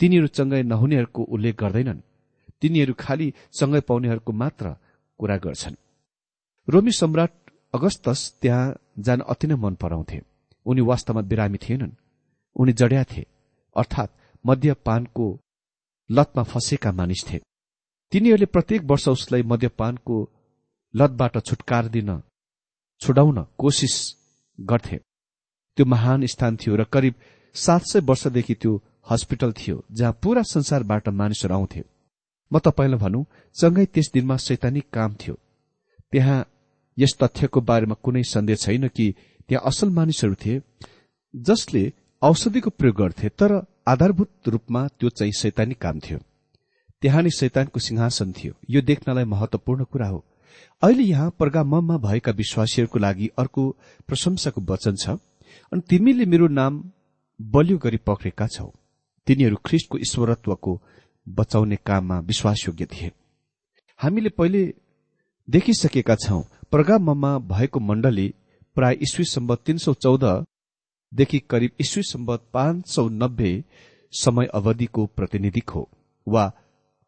तिनीहरू 0.00 0.26
चङ्गाई 0.26 0.62
नहुनेहरूको 0.62 1.22
उल्लेख 1.34 1.54
गर्दैनन्। 1.56 2.00
तिनीहरू 2.60 2.94
खालि 2.98 3.28
चङ्गाई 3.52 3.80
पाउनेहरूको 3.80 4.32
मात्र 4.32 4.74
कुरा 5.20 5.36
गर्छन्। 5.36 5.76
रोमी 6.68 6.92
सम्राट 6.92 7.32
अगस्तस 7.74 8.20
त्यहाँ 8.42 8.74
जान 8.98 9.20
अति 9.22 9.46
नै 9.46 9.54
मन 9.54 9.74
पराउँथे। 9.74 10.18
उनी 10.66 10.80
वास्तवमा 10.80 11.22
बिरामी 11.30 11.58
थिएनन्। 11.58 11.98
उनी 12.56 12.72
जड्या 12.72 13.04
थिए 13.04 13.26
अर्थात् 13.76 14.10
मध्यपानको 14.44 15.26
लतमा 16.10 16.42
फँसेका 16.42 16.92
मानिस 16.92 17.24
थिए। 17.30 17.40
तिनीहरूले 18.12 18.46
प्रत्येक 18.46 18.82
वर्ष 18.84 19.08
उसलाई 19.08 19.42
मध्यपानको 19.42 20.16
लतबाट 20.94 21.38
छुटकार 21.46 21.88
दिन 21.88 22.20
छुडाउन 23.02 23.38
कोसिस 23.58 23.96
गर्थे। 24.58 24.96
त्यो 25.76 25.86
महान 25.86 26.26
स्थान 26.26 26.56
थियो 26.56 26.76
र 26.76 26.84
करिब 26.84 27.14
सात 27.54 27.82
सय 27.82 28.00
वर्षदेखि 28.00 28.54
त्यो 28.54 28.72
हस्पिटल 29.10 29.52
थियो 29.52 29.84
जहाँ 29.92 30.18
पूरा 30.22 30.42
संसारबाट 30.42 31.08
मानिसहरू 31.10 31.54
आउँथे। 31.54 31.82
म 32.50 32.58
तपाईँलाई 32.58 32.98
भनौँ 32.98 33.24
सँगै 33.56 33.86
त्यस 33.86 34.10
दिनमा 34.14 34.36
शैतानिक 34.36 34.90
काम 34.90 35.14
थियो। 35.14 35.34
त्यहाँ 36.12 36.38
यस 36.98 37.16
तथ्यको 37.22 37.60
बारेमा 37.60 37.94
कुनै 38.02 38.22
सन्देह 38.24 38.56
छैन 38.56 38.88
कि 38.88 39.06
त्यहाँ 39.50 39.66
असल 39.66 39.88
मानिसहरू 39.90 40.34
थिए 40.42 40.60
जसले 41.34 41.82
औषधिको 42.22 42.70
प्रयोग 42.70 42.96
गर्थे 42.96 43.28
तर 43.34 43.52
आधारभूत 43.88 44.48
रूपमा 44.48 44.86
त्यो 44.88 45.08
चाहिँ 45.10 45.32
शैतानिक 45.32 45.78
काम 45.82 45.98
थियो। 46.00 46.18
त्यहाँ 47.02 47.22
नै 47.22 47.30
शैतानको 47.30 47.80
सिंहासन 47.80 48.32
थियो। 48.32 48.52
यो 48.70 48.80
देख्नलाई 48.82 49.24
महत्वपूर्ण 49.24 49.84
कुरा 49.84 50.08
हो। 50.08 50.24
अहिले 50.82 51.02
यहाँ 51.02 51.30
पर्गाममा 51.38 51.96
भएका 51.98 52.32
विश्वासीहरूको 52.32 52.98
लागि 52.98 53.30
अर्को 53.38 53.62
प्रशंसाको 54.08 54.60
वचन 54.70 54.96
छ 54.96 55.18
अनि 55.72 55.82
तिमीले 55.90 56.24
मेरो 56.26 56.46
नाम 56.48 56.82
बलियो 57.40 57.78
गरी 57.78 57.96
पक्रेका 58.06 58.46
छौ। 58.46 58.70
तिनीहरू 59.26 59.56
ख्रिस्टको 59.66 59.98
ईश्वरत्वको 59.98 60.80
बचाउने 61.26 61.76
काममा 61.86 62.18
विश्वासयोग्य 62.20 62.86
थिए। 62.86 63.10
हामीले 64.00 64.28
पहिले 64.28 64.62
देखिसकेका 65.48 66.14
छौं 66.16 66.42
पर्गाममा 66.72 67.38
भएको 67.50 67.80
मण्डली 67.80 68.34
प्राय 68.80 68.96
इस्वी 69.02 69.24
सम्बत 69.26 69.62
तीन 69.66 69.78
सौ 69.78 69.92
चौधदेखि 69.94 71.38
करिब 71.50 71.70
इस्वी 71.80 72.02
सम्बत 72.02 72.44
पाँच 72.54 72.88
सौ 72.88 73.08
नब्बे 73.08 73.52
समय 74.12 74.46
अवधिको 74.54 75.04
प्रतिनिधि 75.16 75.62
हो 75.74 75.88
वा 76.26 76.48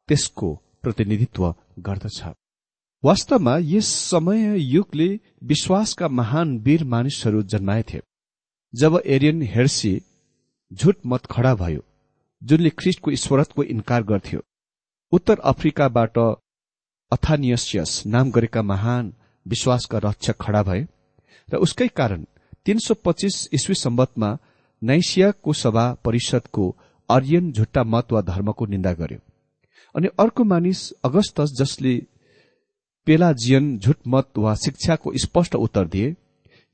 त्यसको 0.08 0.54
प्रतिनिधित्व 0.82 1.54
गर्दछ। 1.86 2.20
वास्तवमा 3.04 3.56
यस 3.62 3.88
समय 4.10 4.60
युगले 4.60 5.08
विश्वासका 5.44 6.08
महान 6.08 6.56
वीर 6.58 6.84
मानिसहरू 6.84 7.42
जन्माएथे 7.52 8.00
जब 8.74 9.00
एरियन 9.06 9.42
हेर्सी 9.54 9.96
झुट 10.70 11.06
मत 11.06 11.26
खड़ा 11.30 11.54
भयो 11.54 11.84
जुनले 12.42 12.70
ख्रिस्टको 12.78 13.10
ईश्वरत्वको 13.10 13.62
इन्कार 13.74 14.02
गर्थ्यो 14.02 14.40
उत्तर 15.12 15.38
अफ्रिकाबाट 15.50 16.18
अथानियसियस 17.12 18.02
नाम 18.06 18.30
गरेका 18.30 18.62
महान 18.62 19.12
विश्वासका 19.46 19.98
रक्षक 20.10 20.36
खड़ा 20.40 20.62
भए 20.62 20.86
र 21.48 21.56
उसकै 21.56 21.88
कारण 21.88 22.24
तीन 22.64 22.78
सौ 22.78 22.94
पच्चीस 23.04 23.48
इस्वी 23.52 23.74
सम्बतमा 23.74 24.36
नाइसियाको 24.82 25.52
सभा 25.52 25.84
परिषदको 26.04 26.64
आर्यन 27.08 27.52
झुट्टा 27.52 27.82
मत 27.84 28.12
वा 28.12 28.20
धर्मको 28.22 28.66
निन्दा 28.66 28.92
गर्यो। 28.92 29.18
अनि 29.94 30.08
अर्को 30.18 30.44
मानिस 30.44 30.80
अगस्तस 31.04 31.54
जसले 31.58 31.94
पेलाजियन 33.06 33.78
झुटमत 33.78 34.38
वा 34.38 34.54
शिक्षाको 34.54 35.12
स्पष्ट 35.16 35.54
उत्तर 35.56 35.86
दिए 35.88 36.14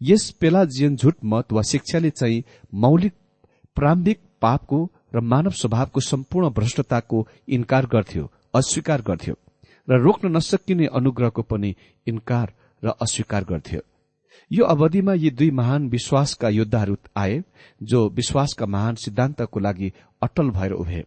यस 0.01 0.31
पेलाजियन 0.41 0.97
झुटमत 0.97 1.53
वा 1.53 1.63
शिक्षाले 1.63 2.11
चाहिँ 2.11 2.43
मौलिक 2.75 3.13
प्रारम्भिक 3.77 4.21
पापको 4.41 4.79
र 5.15 5.21
मानव 5.23 5.51
स्वभावको 5.51 6.01
सम्पूर्ण 6.01 6.51
भ्रष्टताको 6.51 7.27
इन्कार 7.49 7.87
गर्थ्यो 7.87 8.31
अस्वीकार 8.55 9.03
गर्थ्यो 9.03 9.35
र 9.89 10.01
रोक्न 10.03 10.37
नसकिने 10.37 10.87
अनुग्रहको 10.93 11.43
पनि 11.43 11.75
इन्कार 12.07 12.53
र 12.83 12.93
अस्वीकार 13.03 13.45
गर्थ्यो। 13.45 13.81
यो 14.51 14.65
अवधिमा 14.65 15.15
यी 15.15 15.31
दुई 15.31 15.51
महान 15.51 15.89
विश्वासका 15.89 16.49
योद्धाहरू 16.49 16.97
आए 17.17 17.43
जो 17.83 18.09
विश्वासका 18.11 18.67
महान 18.67 18.95
सिद्धान्तको 18.95 19.61
लागि 19.61 19.93
अटल 20.23 20.51
भएर 20.51 20.73
उभे। 20.73 21.05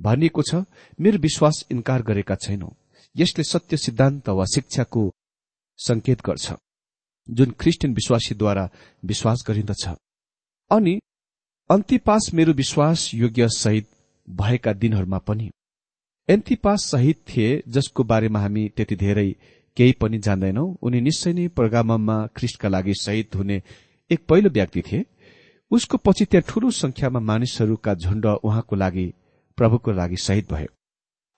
भनिएको 0.00 0.42
छ 0.42 0.64
मेरो 1.00 1.18
विश्वास 1.18 1.64
इन्कार 1.70 2.02
गरेका 2.02 2.34
छैनौ। 2.34 2.72
यसले 3.16 3.44
सत्य 3.44 3.76
सिद्धान्त 3.76 4.28
वा 4.28 4.44
शिक्षाको 4.44 5.10
संकेत 5.78 6.22
गर्छ 6.26 6.52
जुन 7.28 7.50
क्रिस्चियन 7.50 7.94
विश्वासीद्वारा 7.94 8.68
विश्वास 9.04 9.44
गरिन्दछ। 9.48 9.88
अनि 10.70 10.98
अन्तिपास 11.70 12.30
मेरो 12.34 12.52
विश्वास 12.52 13.10
योग्य 13.14 13.48
सहित 13.48 13.88
भएका 14.28 14.72
दिनहरूमा 14.72 15.18
पनि। 15.18 15.50
एन्तिपास 16.28 16.88
शहीद 16.90 17.16
थिए 17.28 17.62
जसको 17.68 18.04
बारेमा 18.04 18.40
हामी 18.40 18.68
त्यति 18.68 18.96
धेरै 18.96 19.34
केही 19.76 19.92
पनि 20.00 20.18
जान्दैनौ। 20.18 20.64
उनी 20.82 21.00
निश्चय 21.00 21.32
नै 21.32 21.48
प्रोग्राममा 21.48 22.16
ख्रिस्टका 22.36 22.68
लागि 22.68 22.94
शहीद 22.94 23.34
हुने 23.34 23.56
एक 24.10 24.20
पहिलो 24.28 24.50
व्यक्ति 24.50 24.82
थिए। 24.82 25.04
उसको 25.70 25.96
पछि 25.96 26.24
त्यहाँ 26.24 26.46
ठूलो 26.48 26.70
संख्यामा 26.72 27.20
मानिसहरूका 27.20 27.94
झुण्ड 27.94 28.26
उहाँको 28.26 28.76
लागि 28.76 29.06
प्रभुको 29.58 29.92
लागि 29.92 30.16
शहीद 30.16 30.46
भयो। 30.52 30.70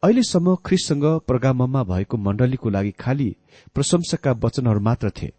अहिलेसम्म 0.02 0.54
ख्रिससँग 0.66 1.04
प्रोग्राममा 1.28 1.82
भएको 1.84 2.16
मण्डलीको 2.16 2.68
लागि 2.70 2.90
खालि 3.00 3.28
प्रशंसाका 3.74 4.32
वचनहरू 4.44 4.80
मात्र 4.80 5.10
थिए। 5.10 5.32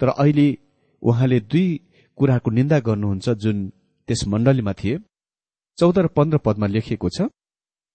तर 0.00 0.08
अहिले 0.10 0.46
उहाँले 1.02 1.40
दुई 1.42 1.66
कुराको 2.18 2.50
निन्दा 2.50 2.78
गर्नुहुन्छ 2.80 3.28
जुन 3.42 3.56
त्यस 4.08 4.26
मण्डलीमा 4.28 4.72
थिए। 4.72 4.98
चौध 5.78 5.98
र 5.98 6.06
पन्ध्र 6.08 6.38
पदमा 6.38 6.66
लेखिएको 6.66 7.08
छ 7.08 7.28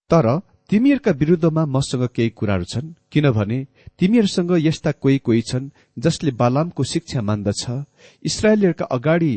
तर 0.10 0.28
तिमीहरूका 0.72 1.12
विरूद्धमा 1.12 1.64
मसँग 1.68 2.04
केही 2.16 2.30
कुराहरू 2.30 2.64
छन्? 2.64 2.94
किनभने 3.12 3.58
तिमीहरूसँग 4.00 4.52
यस्ता 4.58 4.92
कोही 4.94 5.18
कोही 5.20 5.42
छन् 5.42 5.70
जसले 5.98 6.32
बालामको 6.32 6.84
शिक्षा 6.84 7.22
मान्दछ 7.22 7.64
इसरायलीहरूका 8.24 8.86
अगाडि 8.88 9.34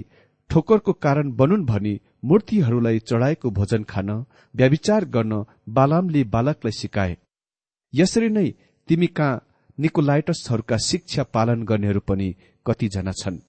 ठोकरको 0.50 0.92
कारण 1.04 1.32
बनुन् 1.32 1.66
भनी 1.66 1.94
मूर्तिहरूलाई 2.24 2.98
चढ़ाएको 3.00 3.50
भोजन 3.50 3.82
खान 3.82 4.10
व्याविचार 4.54 5.04
गर्न 5.10 5.44
बालामले 5.68 6.24
बालकलाई 6.34 6.72
सिकाए। 6.72 7.16
यसरी 7.94 8.28
नै 8.28 8.48
तिमी 8.88 9.06
कहाँ 9.08 9.42
निकोलाइटसहरूका 9.78 10.76
शिक्षा 10.86 11.22
पालन 11.34 11.62
गर्नेहरू 11.64 12.00
पनि 12.08 12.28
कतिजना 12.66 13.12
छन्। 13.12 13.44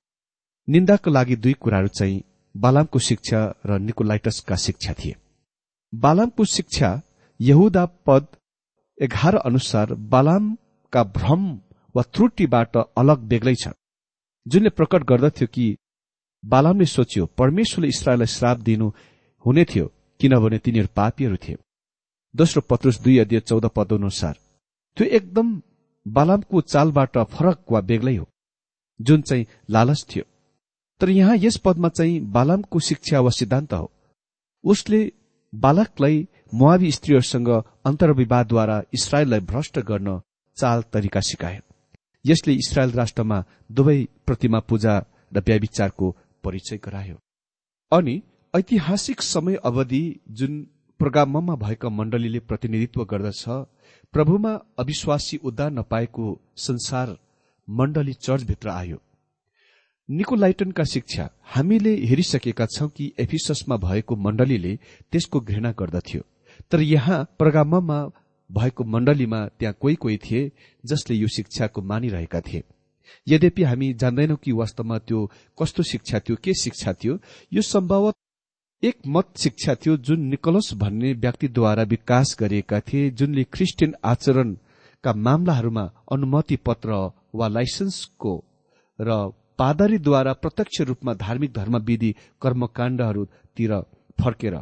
निन्दाको 0.68 1.12
लागि 1.12 1.36
दुई 1.36 1.54
कुराहरू 1.62 1.88
चाहिँ 1.98 2.24
बालामको 2.56 3.00
शिक्षा 3.00 3.40
र 3.66 3.78
निकोलाइटसका 3.80 4.56
शिक्षा 4.66 4.94
थिए। 4.94 5.16
बालामको 5.94 6.46
शिक्षा 6.50 6.90
यहुदा 7.40 7.86
पद 8.06 8.26
एघार 8.98 9.36
अनुसार 9.38 9.94
बालामका 10.14 11.04
भ्रम 11.16 11.44
वा 11.96 12.04
त्रुटिबाट 12.14 12.78
अलग 12.98 13.20
बेग्लै 13.32 13.56
छ 13.56 13.74
जुनले 14.46 14.70
प्रकट 14.70 15.04
गर्दथ्यो 15.10 15.48
कि 15.48 15.66
बालामले 16.44 16.86
सोच्यो 16.88 17.26
परमेश्वरले 17.38 17.88
इसरायललाई 17.88 18.28
श्राप 18.28 18.58
दिनु 18.68 18.88
हुने 19.46 19.64
थियो 19.66 19.86
किनभने 20.20 20.58
तिनीहरू 20.58 20.90
पापीहरू 20.96 21.38
थिए। 21.38 21.58
दोस्रो 22.36 22.62
पत्रुस 22.70 23.00
दुई 23.02 23.18
अध्यय 23.20 23.40
चौध 23.40 23.66
पद 23.76 23.94
अनुसार 23.94 24.36
त्यो 24.98 25.08
एकदम 25.18 25.48
बालामको 26.06 26.62
चालबाट 26.64 27.18
फरक 27.34 27.72
वा 27.72 27.82
बेग्लै 27.82 28.16
हो 28.16 28.28
जुन 29.00 29.22
चाहिँ 29.22 29.46
लालच 29.70 30.06
थियो। 30.10 30.24
तर 31.02 31.10
यहाँ 31.10 31.36
यस 31.38 31.58
पदमा 31.58 31.90
चाहिँ 31.90 32.20
बालामको 32.32 32.80
शिक्षा 32.80 33.20
वा 33.20 33.30
सिद्धान्त 33.30 33.74
हो। 33.74 33.92
उसले 34.64 35.00
बालकलाई 35.54 36.28
मुआवी 36.54 36.92
स्त्रीहरूसँग 36.92 37.50
अन्तर्विवादद्वारा 37.86 38.82
इसरायललाई 38.94 39.40
भ्रष्ट 39.42 39.80
गर्न 39.80 40.20
चाल 40.58 40.82
तरिका 40.94 41.20
सिकाए 41.20 41.60
यसले 42.26 42.54
इसरायल 42.54 42.92
राष्ट्रमा 42.92 43.44
दुवै 43.72 43.98
प्रतिमा 44.26 44.60
पूजा 44.60 44.94
र 45.34 45.40
व्याविचारको 45.40 46.10
परिचय 46.44 46.78
गरायो। 46.78 47.16
अनि 47.92 48.22
ऐतिहासिक 48.54 49.22
समय 49.22 49.56
अवधि 49.66 50.04
जुन 50.32 50.62
प्रोग्राममा 51.00 51.56
भएका 51.56 51.90
मण्डलीले 51.90 52.40
प्रतिनिधित्व 52.40 53.04
गर्दछ 53.04 53.44
प्रभुमा 54.14 54.54
अविश्वासी 54.80 55.38
उद्धार 55.44 55.72
नपाएको 55.72 56.28
संसार 56.58 57.16
मण्डली 57.68 58.14
चर्चभित्र 58.14 58.70
आयो। 58.70 59.02
निकोलाइटनका 60.10 60.84
शिक्षा 60.84 61.30
हामीले 61.56 61.96
हेरिसकेका 62.06 62.66
छौं 62.66 62.88
कि 62.90 63.12
एफिससमा 63.20 63.78
भएको 63.78 64.16
मण्डलीले 64.16 64.76
त्यसको 65.12 65.40
घृणा 65.40 65.72
गर्दथ्यो। 65.72 66.22
तर 66.72 66.82
यहाँ 66.82 67.24
प्रोग्राममा 67.40 68.00
भएको 68.50 68.84
मण्डलीमा 68.84 69.46
त्यहाँ 69.60 69.76
कोही 69.82 69.96
कोही 69.96 70.18
थिए 70.18 70.52
जसले 70.86 71.16
यो 71.16 71.28
शिक्षाको 71.28 71.82
मानिरहेका 71.82 72.42
थिए। 72.42 72.64
यद्यपि 73.28 73.64
हामी 73.64 73.94
जान्दैनौ 73.94 74.36
कि 74.36 74.52
वास्तवमा 74.52 74.98
त्यो 74.98 75.26
कस्तो 75.62 75.84
शिक्षा 75.84 76.20
थियो 76.20 76.38
के 76.44 76.54
शिक्षा 76.54 76.94
थियो 76.94 77.18
यो 77.54 77.62
सम्भवत 77.62 78.16
एक 78.84 78.98
मत 79.08 79.38
शिक्षा 79.38 79.76
थियो 79.76 79.98
जुन 79.98 80.22
निकोलस 80.22 80.74
भन्ने 80.74 81.14
व्यक्तिद्वारा 81.14 81.84
विकास 81.84 82.36
गरिएका 82.40 82.80
थिए 82.80 83.10
जुनले 83.12 83.44
क्रिस्चियन 83.44 83.96
आचरणका 84.04 85.14
मामलाहरूमा 85.14 85.90
अनुमति 86.12 86.56
पत्र 86.66 86.92
वा 87.36 87.48
लाइसेन्सको 87.48 88.34
र 89.00 89.18
पादरीद्वारा 89.60 90.34
प्रत्यक्ष 90.34 90.82
रूपमा 90.82 91.14
धार्मिक 91.14 91.54
धर्मविधि 91.54 92.16
कर्मकाण्डहरूतिर 92.42 93.80
फर्केर 94.22 94.56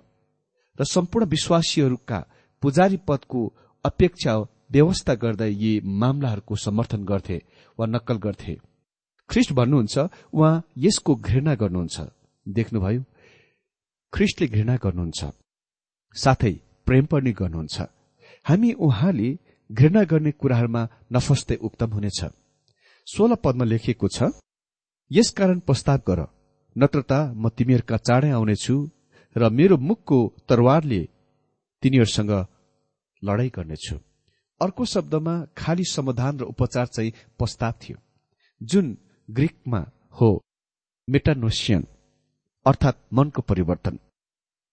र 0.80 0.84
सम्पूर्ण 0.86 1.26
विश्वासीहरूका 1.28 2.20
पुजारी 2.64 2.98
पदको 3.08 3.42
अपेक्षा 3.86 4.34
व्यवस्था 4.72 5.14
गर्दै 5.24 5.52
यी 5.54 5.72
मामलाहरूको 6.02 6.56
समर्थन 6.56 7.02
गर्थे 7.06 7.38
वा 7.80 7.86
नक्कल 7.86 8.18
गर्थे। 8.18 8.54
ख्रिस्ट 9.30 9.52
भन्नुहुन्छ 9.54 9.96
उहाँ 10.34 10.64
यसको 10.78 11.16
घृणा 11.18 11.54
गर्नुहुन्छ। 11.56 11.98
देख्नुभयो 12.46 13.02
ख्रिस्टले 14.14 14.48
घृणा 14.48 14.76
गर्नुहुन्छ। 14.84 15.22
साथै 16.16 16.54
प्रेम 16.86 17.06
पनि 17.06 17.32
गर्नुहुन्छ। 17.32 17.78
हामी 18.46 18.72
उहाँले 18.86 19.30
घृणा 19.70 20.04
गर्ने 20.12 20.32
कुराहरूमा 20.42 20.82
नफस्दै 21.14 21.56
उक्तम 21.68 21.90
हुनेछ। 21.94 22.20
सोह्र 23.08 23.36
पदमा 23.44 23.66
लेखिएको 23.66 24.08
छ 24.08 24.32
यसकारण 25.12 25.60
प्रस्ताव 25.60 26.00
गर 26.08 26.20
नत्रता 26.76 27.20
म 27.34 27.50
तिमीहरूका 27.58 27.98
चाँडै 27.98 28.30
आउनेछु 28.32 28.76
र 29.36 29.50
मेरो 29.50 29.78
मुखको 29.80 30.18
तरवारले 30.50 31.02
तिनीहरूसँग 31.84 32.32
लडाई 33.22 33.50
गर्नेछु। 33.50 33.96
अर्को 34.62 34.86
शब्दमा 34.86 35.34
खाली 35.58 35.84
समाधान 35.86 36.40
र 36.40 36.44
उपचार 36.44 36.88
चाहिँ 36.88 37.12
प्रस्ताव 37.40 37.74
थियो 37.82 37.98
जुन 38.62 38.98
ग्रिकमा 39.30 39.82
हो 40.14 40.30
मेटानोसियन 41.08 41.86
अर्थात् 42.66 43.14
मनको 43.14 43.42
परिवर्तन। 43.42 44.00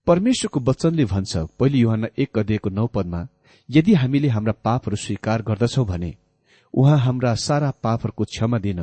परमेश्वरको 0.06 0.60
वचनले 0.60 1.04
भन्छ 1.04 1.36
पहिले 1.58 1.78
युहान 1.78 2.04
एक 2.18 2.38
अध्ययको 2.38 2.70
नौ 2.70 2.86
पदमा 2.86 3.26
यदि 3.68 3.94
हामीले 3.94 4.28
हाम्रा 4.28 4.52
पापहरू 4.64 4.96
स्वीकार 4.96 5.42
गर्दछौ 5.42 5.84
भने 5.84 6.14
उहाँ 6.74 6.98
हाम्रा 6.98 7.34
सारा 7.38 7.70
पापहरूको 7.82 8.24
क्षमा 8.24 8.58
दिन 8.58 8.80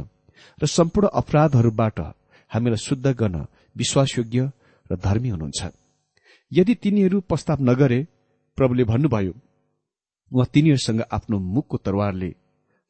र 0.61 0.65
सम्पूर्ण 0.67 1.07
अपराधहरूबाट 1.13 1.99
हामीलाई 2.51 2.77
शुद्ध 2.77 3.07
गर्न 3.13 3.45
विश्वासयोग्य 3.75 4.51
र 4.91 4.95
धर्मी 4.97 5.29
हुनुहुन्छ। 5.29 5.61
यदि 6.51 6.73
तिनीहरू 6.75 7.19
प्रस्ताव 7.29 7.57
नगरे 7.69 7.99
प्रभुले 8.57 8.83
भन्नुभयो 8.83 9.33
उहाँ 10.31 10.47
तिनीहरूसँग 10.53 11.01
आफ्नो 11.11 11.37
मुखको 11.55 11.77
तरवारले 11.85 12.29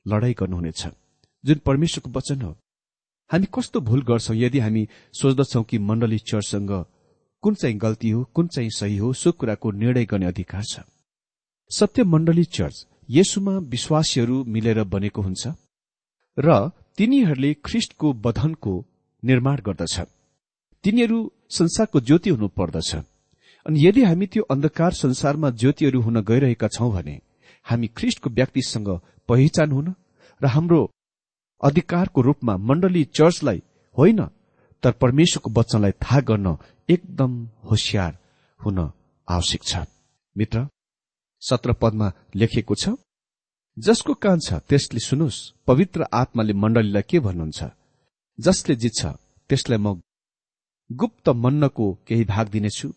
लडाई 0.05 0.33
गर्नुहुनेछ 0.33 0.81
जुन 1.43 1.57
परमेश्वरको 1.65 2.09
वचन 2.11 2.41
हो। 2.41 2.51
हामी 3.29 3.47
कस्तो 3.53 3.79
भूल 3.81 4.01
गर्छौं 4.03 4.35
यदि 4.35 4.59
हामी 4.59 4.87
सोच्दछौ 5.13 5.63
कि 5.63 5.77
मण्डली 5.79 6.19
चर्चसँग 6.21 6.71
कुन 7.43 7.53
चाहिँ 7.53 7.77
गल्ती 7.77 8.09
हो 8.09 8.23
कुन 8.33 8.47
चाहिँ 8.47 8.69
सही 8.71 8.97
हो 8.97 9.11
सो 9.13 9.31
कुराको 9.31 9.71
निर्णय 9.73 10.05
गर्ने 10.05 10.25
अधिकार 10.25 10.63
छ। 10.63 10.79
सत्य 11.71 12.03
मण्डली 12.03 12.43
चर्च 12.47 12.85
यसुमा 13.09 13.57
विश्वासीहरू 13.69 14.43
मिलेर 14.45 14.83
बनेको 14.85 15.21
हुन्छ 15.21 15.47
र 16.37 16.69
तिनीहरूले 16.97 17.53
ख्रिष्टको 17.65 18.13
बधनको 18.15 18.73
निर्माण 19.23 19.57
गर्दछ। 19.65 19.95
तिनीहरू 20.83 21.19
संसारको 21.51 21.99
ज्योति 21.99 22.29
हुनु 22.29 22.47
पर्दछ। 22.57 22.95
अनि 23.65 23.85
यदि 23.85 24.03
हामी 24.03 24.25
त्यो 24.27 24.43
अन्धकार 24.51 24.91
संसारमा 24.93 25.49
ज्योतिहरू 25.51 26.01
हुन 26.01 26.21
गइरहेका 26.23 26.67
छौं 26.67 26.91
भने 26.91 27.15
हामी 27.65 27.87
ख्रिष्टको 27.97 28.29
व्यक्तिसँग 28.29 28.89
पहिचान 29.29 29.71
हुन 29.71 29.87
र 30.41 30.45
हाम्रो 30.47 30.81
अधिकारको 31.63 32.21
रूपमा 32.21 32.57
मण्डली 32.59 33.03
चर्चलाई 33.17 33.61
होइन 33.97 34.21
तर 34.83 34.91
परमेश्वरको 35.01 35.49
वचनलाई 35.59 35.91
थाहा 36.03 36.19
गर्न 36.29 36.57
एकदम 36.89 37.31
होसियार 37.69 38.17
हुन 38.59 38.77
आवश्यक 39.27 39.63
छ। 39.63 39.85
मित्र 40.35 40.67
सत्र 41.41 41.73
पदमा 41.81 42.07
लेखिएको 42.35 42.75
छ 42.75 42.89
जसको 43.77 44.13
कान 44.13 44.39
छ 44.39 44.53
त्यसले 44.69 44.99
सुनुस् 44.99 45.37
पवित्र 45.67 46.05
आत्माले 46.13 46.53
मण्डलीलाई 46.53 47.03
के 47.09 47.19
भन्नुहुन्छ? 47.19 47.59
जसले 48.39 48.75
जित्छ 48.75 49.01
त्यसलाई 49.49 49.79
म 49.79 49.99
गुप्त 50.91 51.29
मन्नको 51.29 51.93
केही 52.07 52.23
भाग 52.23 52.49
दिनेछु 52.49 52.93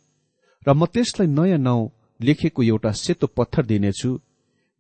र 0.69 0.73
म 0.73 0.87
त्यसलाई 0.87 1.27
नयाँ 1.27 1.59
नाउँ 1.59 1.91
लेखेको 2.21 2.63
एउटा 2.63 2.91
सेतो 2.93 3.27
पत्थर 3.27 3.67
दिनेछु 3.67 4.21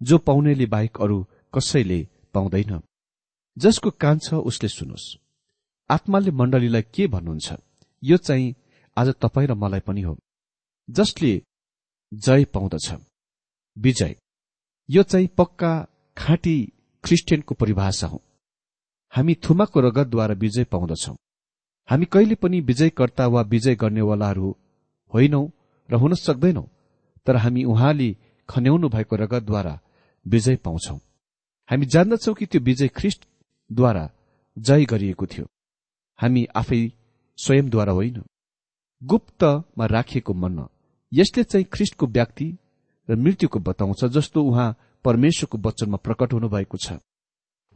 जो 0.02 0.18
पाउनेले 0.18 0.66
बाहेक 0.66 1.00
अरू 1.00 1.26
कसैले 1.54 2.08
पाउँदैन। 2.34 2.80
जसको 3.58 3.90
कान 3.90 4.18
छ 4.18 4.34
उसले 4.34 4.68
सुनोस्। 4.68 5.16
आत्माले 5.90 6.30
मण्डलीलाई 6.30 6.82
के 6.82 7.06
भन्नुहुन्छ? 7.06 7.52
यो 8.04 8.16
चाहिँ 8.16 8.54
आज 8.96 9.08
तपाईँ 9.08 9.48
र 9.48 9.54
मलाई 9.54 9.80
पनि 9.80 10.00
हो। 10.00 10.18
जसले 10.90 11.42
जय 12.14 12.44
पाउँदछ। 12.44 12.94
विजय। 13.78 14.16
यो 14.90 15.02
चाहिँ 15.02 15.26
पक्का 15.26 15.86
खाँटी 16.16 16.72
क्रिस्चियनको 17.04 17.54
परिभाषा 17.54 18.06
हो। 18.06 18.22
हामी 19.10 19.34
थुमाको 19.34 19.80
रगतद्वारा 19.80 20.34
विजय 20.34 20.64
पाउँदछौ। 20.64 21.16
हामी 21.90 22.06
कहिले 22.06 22.34
पनि 22.34 22.60
विजयकर्ता 22.60 23.26
वा 23.26 23.42
विजय 23.42 23.74
गर्नेवालाहरू 23.74 24.56
होइनौ 25.12 25.42
र 25.88 25.94
हुन 25.94 26.14
सक्दैनौ 26.14 26.62
तर 27.26 27.36
हामी 27.36 27.64
उहाँले 27.64 28.16
खन्याउनु 28.48 28.88
भएको 28.88 29.16
रगतद्वारा 29.16 29.74
विजय 30.26 30.56
पाउँछौ। 30.56 30.96
हामी 31.68 31.86
जान्दछौ 31.86 32.34
कि 32.34 32.46
त्यो 32.46 32.60
विजय 32.60 32.88
ख्रिस्टद्वारा 32.88 34.10
जय 34.58 34.84
गरिएको 34.84 35.26
थियो। 35.26 35.46
हामी 36.18 36.44
आफै 36.54 36.80
स्वयंद्वारा 37.38 37.92
होइन। 37.92 38.22
गुप्तमा 39.02 39.86
राखिएको 39.86 40.34
मन्न 40.34 40.68
यसले 41.12 41.44
चाहिँ 41.44 41.66
ख्रिस्टको 41.72 42.06
व्यक्ति 42.06 42.48
र 43.08 43.16
मृत्युको 43.16 43.58
बताउँछ 43.58 44.04
जस्तो 44.04 44.42
उहाँ 44.42 44.76
परमेश्वरको 45.04 45.58
वचनमा 45.58 45.96
प्रकट 45.96 46.32
हुनुभएको 46.32 46.76
छ। 46.76 46.92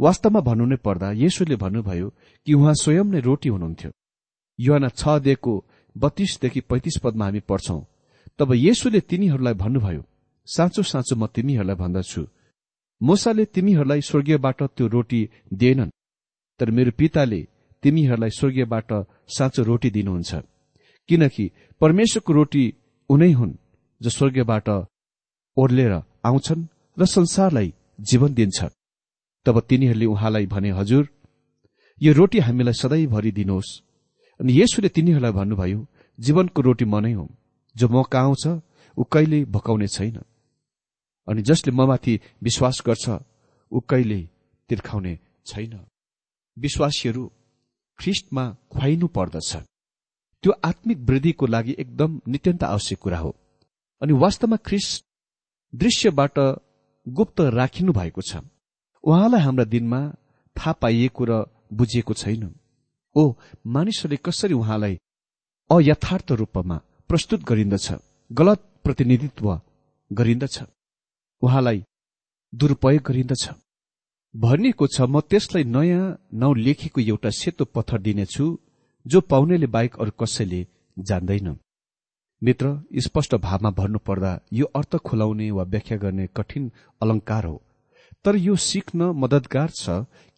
वास्तवमा 0.00 0.40
भन्नु 0.40 0.64
नै 0.66 0.76
पर्दा 0.76 1.10
येशुले 1.12 1.56
भन्नुभयो 1.56 2.08
कि 2.46 2.54
उहाँ 2.54 2.74
स्वयं 2.74 3.04
नै 3.04 3.20
रोटी 3.20 3.48
हुनुहुन्थ्यो। 3.48 3.90
युवाना 4.58 4.88
छ 4.90 5.18
दिएको 5.20 5.52
बत्तीसदेखि 5.96 6.60
पैंतिस 6.60 6.96
पदमा 7.04 7.24
हामी 7.24 7.40
पढ्छौं। 7.48 7.80
तब 8.38 8.52
येशुले 8.56 9.00
तिनीहरूलाई 9.00 9.54
भन्नुभयो 9.54 10.02
साँचो 10.48 10.82
साँचो 10.82 11.14
म 11.16 11.26
तिमीहरूलाई 11.34 11.76
भन्दछु 11.76 12.22
मोसाले 13.00 13.44
तिमीहरूलाई 13.54 14.00
स्वर्गीयबाट 14.00 14.62
त्यो 14.76 14.86
रोटी 14.86 15.20
दिएनन् 15.52 15.94
तर 16.60 16.70
मेरो 16.70 16.90
पिताले 16.98 17.40
तिमीहरूलाई 17.82 18.30
स्वर्गीयबाट 18.30 18.90
साँचो 19.36 19.62
रोटी 19.62 19.90
दिनुहुन्छ। 19.90 20.32
किनकि 21.08 21.44
परमेश्वरको 21.80 22.32
रोटी 22.32 22.64
उनै 23.10 23.32
हुन् 23.32 23.58
जो 24.00 24.10
स्वर्गीयबाट 24.10 24.68
ओर्लेर 25.56 25.92
आउँछन् 26.24 26.68
र 26.96 27.04
संसारलाई 27.06 27.68
जीवन 28.00 28.34
दिन्छ। 28.34 28.58
तब 29.46 29.56
तिनीहरूले 29.68 30.06
उहाँलाई 30.06 30.46
भने 30.46 30.70
हजुर 30.70 31.04
यो 32.00 32.12
रोटी 32.12 32.38
हामीलाई 32.38 32.74
सधैँभरि 32.82 33.30
दिनुहोस्। 33.32 33.83
अनि 34.44 34.60
यसुले 34.60 34.88
तिनीहरूलाई 34.92 35.32
भन्नुभयो 35.32 35.80
जीवनको 36.18 36.60
रोटी 36.62 36.84
मनै 36.84 37.12
हो। 37.12 37.24
जो 37.76 37.88
म 37.88 38.02
कहाँ 38.04 38.24
आउँछ 38.24 38.44
ऊ 38.96 39.02
कहिले 39.08 39.44
भकाउने 39.48 39.86
छैन। 39.88 40.20
अनि 41.28 41.42
जसले 41.42 41.72
ममाथि 41.72 42.20
विश्वास 42.42 42.82
गर्छ 42.86 43.04
ऊ 43.72 43.80
कहिले 43.80 44.20
तिर्खाउने 44.70 45.18
छैन। 45.46 45.72
विश्वासीहरू 46.56 47.24
ख्रिस्टमा 47.98 48.44
खुवाइनु 48.72 49.06
पर्दछ 49.08 49.56
त्यो 50.44 50.52
आत्मिक 50.64 50.98
वृद्धिको 50.98 51.46
लागि 51.46 51.76
एकदम 51.78 52.20
नित्यन्त 52.28 52.64
आवश्यक 52.64 52.98
कुरा 52.98 53.18
हो। 53.18 53.30
अनि 54.02 54.12
वास्तवमा 54.12 54.56
ख्रिस्ट 54.56 55.04
दृश्यबाट 55.72 56.36
गुप्त 57.06 57.40
राखिनु 57.40 57.92
भएको 57.92 58.20
छ। 58.20 58.44
उहाँलाई 59.04 59.40
हाम्रा 59.40 59.64
दिनमा 59.64 60.00
थाहा 60.56 60.72
पाइएको 60.72 61.24
र 61.24 61.32
बुझिएको 61.72 62.14
छैन। 62.14 62.44
ओ 63.16 63.22
मानिसहरूले 63.74 64.16
कसरी 64.26 64.54
उहाँलाई 64.54 64.94
अयथार्थ 65.70 66.32
रूपमा 66.40 66.76
प्रस्तुत 67.10 67.40
गरिन्दछ 67.44 67.86
गलत 68.30 68.60
प्रतिनिधित्व 68.84 69.46
गरिन्दछ 70.10 70.56
उहाँलाई 71.42 71.82
दुरूपयोग 72.52 73.02
गरिन्दछ? 73.02 73.44
भनिएको 74.34 74.86
छ 74.86 75.00
म 75.02 75.20
त्यसलाई 75.20 75.64
नयाँ 75.64 76.04
नौ 76.34 76.52
लेखेको 76.54 77.00
एउटा 77.00 77.30
सेतो 77.30 77.64
पत्थर 77.64 78.00
दिनेछु 78.00 78.44
जो 79.06 79.20
पाउनेले 79.30 79.66
बाहेक 79.66 79.98
अरू 80.00 80.12
कसैले 80.20 80.60
जान्दैन। 80.96 81.48
मित्र 82.42 82.66
स्पष्ट 82.98 83.34
भावमा 83.46 83.70
भन्नुपर्दा 83.70 84.32
यो 84.52 84.66
अर्थ 84.78 84.96
खुलाउने 85.06 85.50
वा 85.50 85.62
व्याख्या 85.72 85.98
गर्ने 85.98 86.26
कठिन 86.36 86.70
अलंकार 87.02 87.44
हो। 87.46 87.56
तर 88.24 88.36
यो 88.36 88.56
सिक्न 88.56 89.10
मदतगार 89.16 89.70
छ 89.70 89.90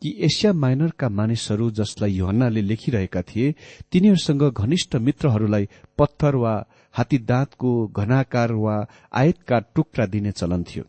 कि 0.03 0.15
एसिया 0.21 0.53
माइनरका 0.53 1.09
मानिसहरू 1.09 1.71
जसलाई 1.71 2.13
युहन्नाले 2.13 2.63
लेखिरहेका 2.63 3.23
थिए 3.23 3.55
तिनीहरूसँग 3.93 4.43
घनिष्ठ 4.43 4.97
मित्रहरूलाई 4.97 5.69
पत्थर 5.99 6.37
वा 6.37 6.55
हात्ती 6.95 7.19
दाँतको 7.19 7.71
घनाकार 7.87 8.53
वा 8.53 8.77
आयतकार 9.13 9.65
टुक्रा 9.75 10.07
दिने 10.07 10.33
चलन 10.33 10.63
थियो 10.63 10.85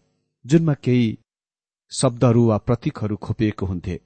जुनमा 0.46 0.74
केही 0.84 1.18
शब्दहरू 1.92 2.46
वा 2.48 2.58
प्रतीकहरू 2.58 3.16
खोपिएको 3.16 3.66
हुन्थे। 3.66 4.00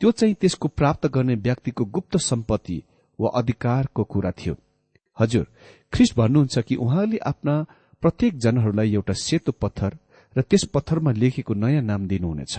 त्यो 0.00 0.10
चाहिँ 0.10 0.34
त्यसको 0.34 0.68
प्राप्त 0.68 1.06
गर्ने 1.06 1.34
व्यक्तिको 1.34 1.84
गुप्त 1.84 2.16
सम्पत्ति 2.16 2.82
वा 3.18 3.30
अधिकारको 3.34 4.04
कुरा 4.04 4.30
थियो। 4.30 4.54
हजुर 5.18 5.46
ख्रिस्ट 5.92 6.16
भन्नुहुन्छ 6.16 6.58
कि 6.58 6.76
उहाँले 6.76 7.18
आफ्ना 7.26 7.54
प्रत्येक 8.02 8.38
जनहरूलाई 8.38 8.94
एउटा 8.94 9.12
सेतो 9.12 9.52
पत्थर 9.52 9.96
र 10.36 10.42
त्यस 10.42 10.64
पत्थरमा 10.74 11.12
लेखेको 11.12 11.54
नयाँ 11.54 11.82
नाम 11.82 12.06
दिनुहुनेछ। 12.08 12.54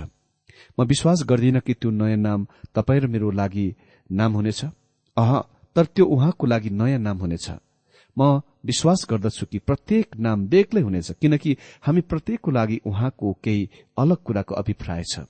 म 0.77 0.83
विश्वास 0.83 1.23
गर्दिन 1.29 1.59
कि 1.59 1.73
त्यो 1.73 1.89
नयाँ 1.91 2.17
नाम 2.17 2.47
तपाईँ 2.75 3.01
र 3.01 3.07
मेरो 3.07 3.31
लागि 3.31 3.67
नाम 4.09 4.33
हुनेछ। 4.33 4.65
अह 5.17 5.31
तर 5.75 5.85
त्यो 5.85 6.05
उहाँको 6.05 6.47
लागि 6.47 6.69
नयाँ 6.69 6.99
नाम 6.99 7.17
हुनेछ। 7.17 7.49
म 8.17 8.41
विश्वास 8.65 9.05
गर्दछु 9.09 9.45
कि 9.45 9.59
प्रत्येक 9.59 10.15
नाम 10.17 10.47
बेग्लै 10.47 10.81
हुनेछ 10.81 11.11
किनकि 11.21 11.57
हामी 11.81 12.01
प्रत्येकको 12.01 12.51
लागि 12.51 12.77
उहाँको 12.85 13.33
केही 13.43 13.69
अलग 13.97 14.17
कुराको 14.23 14.55
अभिप्राय 14.55 15.03
छ। 15.03 15.25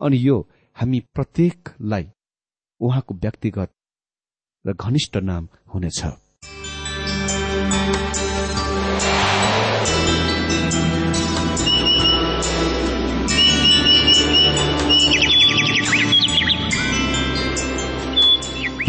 अनि 0.00 0.16
यो 0.20 0.36
हामी 0.76 1.00
प्रत्येकलाई 1.14 2.04
उहाँको 2.80 3.14
व्यक्तिगत 3.14 3.70
र 4.64 4.72
घनिष्ठ 4.72 5.16
नाम 5.16 5.48
हुनेछ। 5.74 6.25